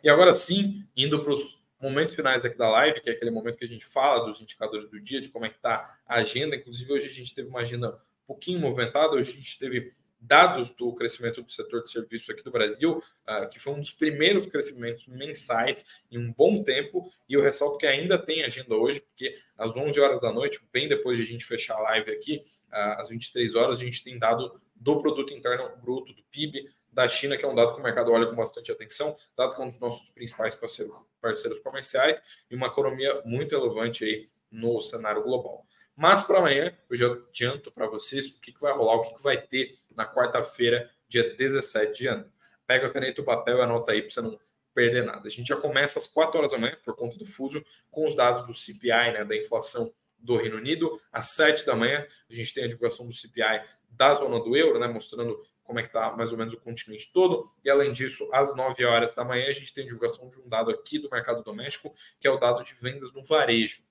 E 0.04 0.10
agora 0.10 0.34
sim, 0.34 0.86
indo 0.96 1.24
para 1.24 1.34
os 1.34 1.58
momentos 1.82 2.14
finais 2.14 2.46
aqui 2.46 2.58
da 2.58 2.70
live, 2.70 3.02
que 3.02 3.10
é 3.10 3.14
aquele 3.14 3.32
momento 3.32 3.58
que 3.58 3.66
a 3.66 3.68
gente 3.68 3.86
fala 3.86 4.26
dos 4.26 4.42
indicadores 4.42 4.90
do 4.90 5.00
dia, 5.00 5.22
de 5.22 5.30
como 5.30 5.46
é 5.46 5.50
que 5.50 5.58
está 5.58 6.00
a 6.06 6.16
agenda. 6.16 6.56
Inclusive, 6.56 6.92
hoje 6.92 7.08
a 7.08 7.14
gente 7.14 7.34
teve 7.34 7.50
uma 7.50 7.62
agenda 7.62 7.90
um 7.90 8.28
pouquinho 8.28 8.60
movimentada, 8.60 9.16
hoje 9.16 9.32
a 9.32 9.36
gente 9.36 9.58
teve 9.58 9.92
dados 10.20 10.74
do 10.74 10.94
crescimento 10.94 11.42
do 11.42 11.52
setor 11.52 11.84
de 11.84 11.92
serviços 11.92 12.30
aqui 12.30 12.44
do 12.44 12.52
Brasil, 12.52 12.98
uh, 13.28 13.50
que 13.50 13.60
foi 13.60 13.74
um 13.74 13.80
dos 13.80 13.92
primeiros 13.92 14.46
crescimentos 14.46 15.08
mensais 15.08 15.86
em 16.12 16.18
um 16.18 16.34
bom 16.34 16.64
tempo, 16.64 17.12
e 17.30 17.34
eu 17.34 17.42
ressalto 17.42 17.78
que 17.78 17.88
ainda 17.88 18.18
tem 18.18 18.44
agenda 18.44 18.76
hoje, 18.76 19.02
porque 19.02 19.36
às 19.58 19.76
11 19.76 20.00
horas 20.00 20.20
da 20.20 20.32
noite, 20.32 20.60
bem 20.72 20.88
depois 20.88 21.18
de 21.18 21.24
a 21.24 21.28
gente 21.28 21.46
fechar 21.46 21.76
a 21.76 21.82
live 21.82 22.12
aqui, 22.12 22.42
uh, 22.70 23.00
às 23.00 23.10
23 23.10 23.56
horas, 23.56 23.80
a 23.80 23.84
gente 23.84 24.04
tem 24.04 24.18
dado 24.18 24.60
do 24.76 25.02
produto 25.02 25.34
interno 25.34 25.70
bruto, 25.78 26.14
do 26.14 26.24
PIB, 26.32 26.68
da 26.92 27.08
China, 27.08 27.38
que 27.38 27.46
é 27.46 27.48
um 27.48 27.54
dado 27.54 27.74
que 27.74 27.80
o 27.80 27.84
mercado 27.84 28.12
olha 28.12 28.26
com 28.26 28.36
bastante 28.36 28.72
atenção, 28.72 29.16
dado 29.36 29.54
que 29.54 29.62
é 29.62 29.64
um 29.64 29.70
dos 29.70 29.80
nossos 29.80 30.10
principais 30.10 30.56
parceiros, 30.56 30.96
parceiros 31.22 31.60
comerciais 31.60 32.20
e 32.50 32.56
uma 32.56 32.68
economia 32.68 33.22
muito 33.24 33.56
relevante 33.56 34.04
aí 34.04 34.28
no 34.52 34.82
cenário 34.82 35.22
global. 35.22 35.64
Mas 35.98 36.22
para 36.22 36.38
amanhã, 36.38 36.78
eu 36.88 36.96
já 36.96 37.08
adianto 37.08 37.72
para 37.72 37.88
vocês 37.88 38.28
o 38.28 38.40
que, 38.40 38.52
que 38.52 38.62
vai 38.62 38.72
rolar, 38.72 38.98
o 38.98 39.02
que, 39.02 39.16
que 39.16 39.24
vai 39.24 39.42
ter 39.42 39.74
na 39.96 40.06
quarta-feira, 40.06 40.88
dia 41.10 41.36
17 41.36 41.98
de 41.98 42.04
janeiro. 42.04 42.32
Pega 42.68 42.86
a 42.86 42.90
caneta 42.92 43.20
e 43.20 43.24
o 43.24 43.26
papel 43.26 43.58
e 43.58 43.62
anota 43.62 43.94
aí 43.94 44.04
para 44.04 44.12
você 44.12 44.22
não 44.22 44.40
perder 44.76 45.04
nada. 45.04 45.28
A 45.28 45.32
gente 45.32 45.48
já 45.48 45.56
começa 45.56 45.98
às 45.98 46.06
4 46.06 46.38
horas 46.38 46.52
da 46.52 46.60
manhã, 46.60 46.78
por 46.86 46.96
conta 46.96 47.18
do 47.18 47.26
fuso, 47.26 47.66
com 47.90 48.06
os 48.06 48.14
dados 48.14 48.46
do 48.46 48.54
CPI, 48.54 49.12
né, 49.12 49.26
da 49.26 49.36
inflação 49.36 49.92
do 50.20 50.38
Reino 50.38 50.58
Unido. 50.58 51.02
Às 51.12 51.32
7 51.32 51.66
da 51.66 51.76
manhã, 51.76 52.06
a 52.30 52.34
gente 52.34 52.54
tem 52.54 52.66
a 52.66 52.68
divulgação 52.68 53.08
do 53.08 53.14
CPI 53.14 53.64
da 53.90 54.14
zona 54.14 54.40
do 54.40 54.56
euro, 54.56 54.78
né, 54.78 54.88
mostrando 54.88 55.44
como 55.64 55.80
é 55.80 55.82
que 55.82 55.90
está 55.90 56.16
mais 56.16 56.32
ou 56.32 56.38
menos 56.38 56.54
o 56.54 56.60
continente 56.60 57.12
todo. 57.12 57.50
E 57.66 57.72
além 57.72 57.92
disso, 57.92 58.30
às 58.32 58.56
9 58.56 58.86
horas 58.86 59.16
da 59.16 59.26
manhã, 59.26 59.48
a 59.48 59.54
gente 59.54 59.74
tem 59.74 59.84
a 59.84 59.88
divulgação 59.88 60.30
de 60.30 60.40
um 60.40 60.48
dado 60.48 60.70
aqui 60.70 61.00
do 61.00 61.10
mercado 61.10 61.42
doméstico, 61.42 61.92
que 62.20 62.28
é 62.28 62.30
o 62.30 62.38
dado 62.38 62.64
de 62.64 62.76
vendas 62.76 63.12
no 63.12 63.24
varejo. 63.24 63.82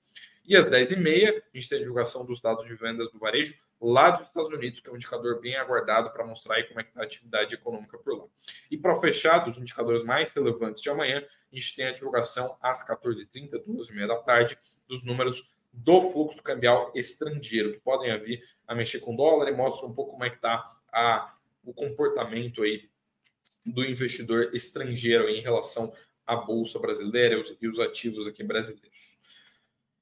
E 0.47 0.55
às 0.55 0.65
10h30, 0.65 1.43
a 1.53 1.57
gente 1.57 1.67
tem 1.67 1.77
a 1.77 1.81
divulgação 1.81 2.25
dos 2.25 2.39
dados 2.39 2.65
de 2.65 2.73
vendas 2.73 3.11
do 3.11 3.19
varejo 3.19 3.53
lá 3.81 4.11
dos 4.11 4.27
Estados 4.27 4.49
Unidos, 4.49 4.79
que 4.79 4.89
é 4.89 4.93
um 4.93 4.95
indicador 4.95 5.41
bem 5.41 5.57
aguardado 5.57 6.09
para 6.11 6.25
mostrar 6.25 6.55
aí 6.55 6.63
como 6.63 6.79
é 6.79 6.83
que 6.83 6.89
está 6.89 7.01
a 7.01 7.03
atividade 7.03 7.53
econômica 7.53 7.97
por 7.97 8.17
lá. 8.17 8.23
E 8.71 8.77
para 8.77 8.97
fechar, 9.01 9.39
dos 9.39 9.57
indicadores 9.57 10.05
mais 10.05 10.31
relevantes 10.33 10.81
de 10.81 10.89
amanhã, 10.89 11.21
a 11.51 11.55
gente 11.55 11.75
tem 11.75 11.87
a 11.87 11.91
divulgação 11.91 12.57
às 12.61 12.81
14h30, 12.87 13.61
2h30 13.67 14.07
da 14.07 14.17
tarde, 14.19 14.57
dos 14.87 15.03
números 15.03 15.51
do 15.73 16.11
fluxo 16.11 16.41
cambial 16.41 16.93
estrangeiro, 16.95 17.73
que 17.73 17.79
podem 17.79 18.17
vir 18.19 18.41
a 18.65 18.73
mexer 18.73 18.99
com 19.01 19.15
dólar 19.15 19.49
e 19.49 19.55
mostra 19.55 19.85
um 19.85 19.93
pouco 19.93 20.13
como 20.13 20.23
é 20.23 20.29
que 20.29 20.37
está 20.37 20.63
o 21.61 21.73
comportamento 21.73 22.63
aí 22.63 22.89
do 23.65 23.83
investidor 23.83 24.49
estrangeiro 24.53 25.27
em 25.27 25.41
relação 25.41 25.91
à 26.25 26.37
Bolsa 26.37 26.79
brasileira 26.79 27.39
e 27.61 27.67
os 27.67 27.79
ativos 27.79 28.25
aqui 28.25 28.43
brasileiros. 28.43 29.16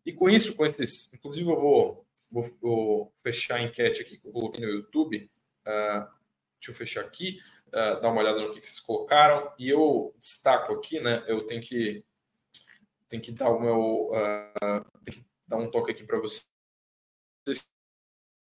E 0.05 0.13
com 0.13 0.29
isso, 0.29 0.55
com 0.55 0.65
esses, 0.65 1.13
inclusive 1.13 1.49
eu 1.49 1.59
vou, 1.59 2.05
vou, 2.31 2.57
vou 2.61 3.13
fechar 3.23 3.55
a 3.55 3.61
enquete 3.61 4.01
aqui 4.01 4.17
que 4.17 4.27
eu 4.27 4.31
coloquei 4.31 4.65
no 4.65 4.71
YouTube. 4.71 5.29
Uh, 5.65 6.05
deixa 6.59 6.69
eu 6.69 6.73
fechar 6.73 7.01
aqui, 7.01 7.39
uh, 7.69 7.99
dar 7.99 8.09
uma 8.09 8.21
olhada 8.21 8.39
no 8.41 8.53
que, 8.53 8.63
vocês 8.63 8.79
colocaram. 8.79 9.51
E 9.57 9.69
eu 9.69 10.13
destaco 10.19 10.73
aqui, 10.73 10.99
né? 10.99 11.23
Eu 11.27 11.45
tenho 11.45 11.61
que, 11.61 12.03
tenho 13.09 13.23
que 13.23 13.31
dar 13.31 13.49
o 13.49 13.59
meu. 13.59 14.11
Uh, 14.11 15.01
tenho 15.03 15.17
que 15.17 15.25
dar 15.47 15.57
um 15.57 15.71
toque 15.71 15.91
aqui 15.91 16.03
para 16.03 16.19
vocês 16.19 16.45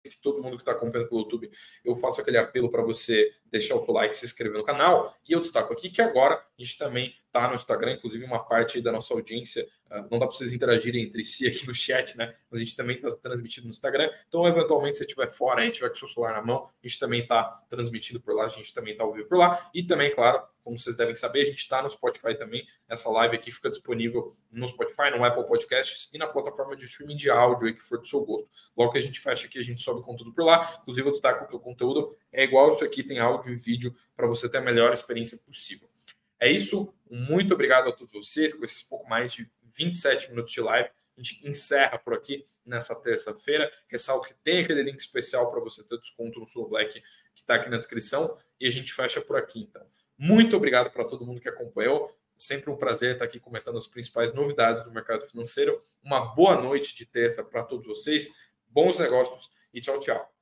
que 0.09 0.21
todo 0.21 0.41
mundo 0.41 0.55
que 0.55 0.61
está 0.61 0.71
acompanhando 0.71 1.09
pelo 1.09 1.21
YouTube, 1.21 1.51
eu 1.83 1.95
faço 1.95 2.21
aquele 2.21 2.37
apelo 2.37 2.71
para 2.71 2.81
você 2.81 3.33
deixar 3.45 3.75
o 3.75 3.91
like, 3.91 4.15
se 4.15 4.25
inscrever 4.25 4.57
no 4.57 4.63
canal. 4.63 5.15
E 5.27 5.33
eu 5.33 5.41
destaco 5.41 5.73
aqui 5.73 5.89
que 5.89 6.01
agora 6.01 6.35
a 6.35 6.63
gente 6.63 6.77
também 6.77 7.13
está 7.37 7.47
no 7.47 7.55
Instagram, 7.55 7.93
inclusive 7.93 8.25
uma 8.25 8.43
parte 8.43 8.81
da 8.81 8.91
nossa 8.91 9.13
audiência. 9.13 9.67
Uh, 9.89 10.07
não 10.11 10.19
dá 10.19 10.27
para 10.27 10.35
vocês 10.35 10.51
interagirem 10.51 11.03
entre 11.03 11.23
si 11.23 11.47
aqui 11.47 11.67
no 11.67 11.73
chat, 11.73 12.17
né? 12.17 12.35
Mas 12.49 12.59
a 12.59 12.63
gente 12.63 12.75
também 12.75 12.95
está 12.95 13.09
transmitindo 13.17 13.67
no 13.67 13.71
Instagram. 13.71 14.09
Então, 14.27 14.45
eventualmente, 14.47 14.97
se 14.97 15.03
estiver 15.03 15.29
fora, 15.29 15.63
gente 15.63 15.75
tiver 15.75 15.89
com 15.89 15.95
seu 15.95 16.07
celular 16.07 16.33
na 16.33 16.41
mão, 16.41 16.65
a 16.65 16.87
gente 16.87 16.99
também 16.99 17.21
está 17.21 17.43
transmitindo 17.69 18.19
por 18.19 18.35
lá, 18.35 18.45
a 18.45 18.49
gente 18.49 18.73
também 18.73 18.93
está 18.93 19.03
ao 19.03 19.13
vivo 19.13 19.27
por 19.27 19.37
lá. 19.37 19.69
E 19.73 19.83
também, 19.83 20.13
claro, 20.13 20.41
como 20.63 20.77
vocês 20.77 20.97
devem 20.97 21.15
saber, 21.15 21.43
a 21.43 21.45
gente 21.45 21.59
está 21.59 21.81
no 21.81 21.89
Spotify 21.89 22.35
também. 22.35 22.67
Essa 22.89 23.09
live 23.09 23.35
aqui 23.35 23.51
fica 23.51 23.69
disponível 23.69 24.33
no 24.51 24.67
Spotify, 24.67 25.09
no 25.15 25.23
Apple 25.23 25.45
Podcasts 25.45 26.09
e 26.13 26.17
na 26.17 26.27
plataforma 26.27 26.75
de 26.75 26.85
streaming 26.85 27.15
de 27.15 27.29
áudio 27.29 27.67
aí 27.67 27.73
que 27.73 27.83
for 27.83 27.99
do 27.99 28.05
seu 28.05 28.25
gosto. 28.25 28.49
Logo 28.75 28.91
que 28.91 28.97
a 28.97 29.01
gente 29.01 29.19
fecha 29.19 29.47
aqui, 29.47 29.59
a 29.59 29.63
gente 29.63 29.81
sobe 29.81 30.01
conteúdo 30.01 30.33
por 30.33 30.43
lá. 30.43 30.79
Inclusive, 30.81 31.07
eu 31.07 31.11
destaco 31.11 31.47
que 31.47 31.55
o 31.55 31.59
conteúdo 31.59 32.17
é 32.33 32.43
igual 32.43 32.73
isso 32.73 32.83
aqui, 32.83 33.01
tem 33.01 33.19
áudio 33.19 33.53
e 33.53 33.55
vídeo 33.55 33.95
para 34.15 34.27
você 34.27 34.49
ter 34.49 34.57
a 34.57 34.61
melhor 34.61 34.91
experiência 34.91 35.37
possível. 35.37 35.89
É 36.39 36.51
isso. 36.51 36.93
Muito 37.09 37.53
obrigado 37.53 37.89
a 37.89 37.91
todos 37.91 38.13
vocês 38.13 38.53
com 38.53 38.63
esses 38.63 38.83
pouco 38.83 39.07
mais 39.07 39.33
de 39.33 39.49
27 39.75 40.29
minutos 40.29 40.51
de 40.51 40.61
live. 40.61 40.89
A 41.17 41.21
gente 41.21 41.47
encerra 41.47 41.97
por 41.97 42.13
aqui 42.13 42.45
nessa 42.65 42.95
terça-feira. 42.95 43.71
Ressalto 43.87 44.27
que 44.27 44.33
tem 44.35 44.59
aquele 44.59 44.83
link 44.83 44.99
especial 44.99 45.49
para 45.49 45.59
você 45.59 45.83
ter 45.83 45.97
desconto 45.99 46.39
no 46.39 46.47
Sul 46.47 46.67
Black 46.67 47.01
que 47.33 47.41
está 47.41 47.55
aqui 47.55 47.69
na 47.69 47.77
descrição. 47.77 48.37
E 48.59 48.67
a 48.67 48.71
gente 48.71 48.93
fecha 48.93 49.21
por 49.21 49.35
aqui, 49.35 49.61
então. 49.61 49.85
Muito 50.17 50.55
obrigado 50.55 50.91
para 50.91 51.05
todo 51.05 51.25
mundo 51.25 51.41
que 51.41 51.49
acompanhou. 51.49 52.15
Sempre 52.35 52.69
um 52.69 52.77
prazer 52.77 53.13
estar 53.13 53.25
aqui 53.25 53.39
comentando 53.39 53.77
as 53.77 53.87
principais 53.87 54.31
novidades 54.31 54.83
do 54.83 54.91
mercado 54.91 55.27
financeiro. 55.27 55.81
Uma 56.03 56.35
boa 56.35 56.59
noite 56.59 56.95
de 56.95 57.05
terça 57.05 57.43
para 57.43 57.63
todos 57.63 57.85
vocês. 57.85 58.31
Bons 58.67 58.99
negócios 58.99 59.49
e 59.73 59.81
tchau, 59.81 59.99
tchau. 59.99 60.36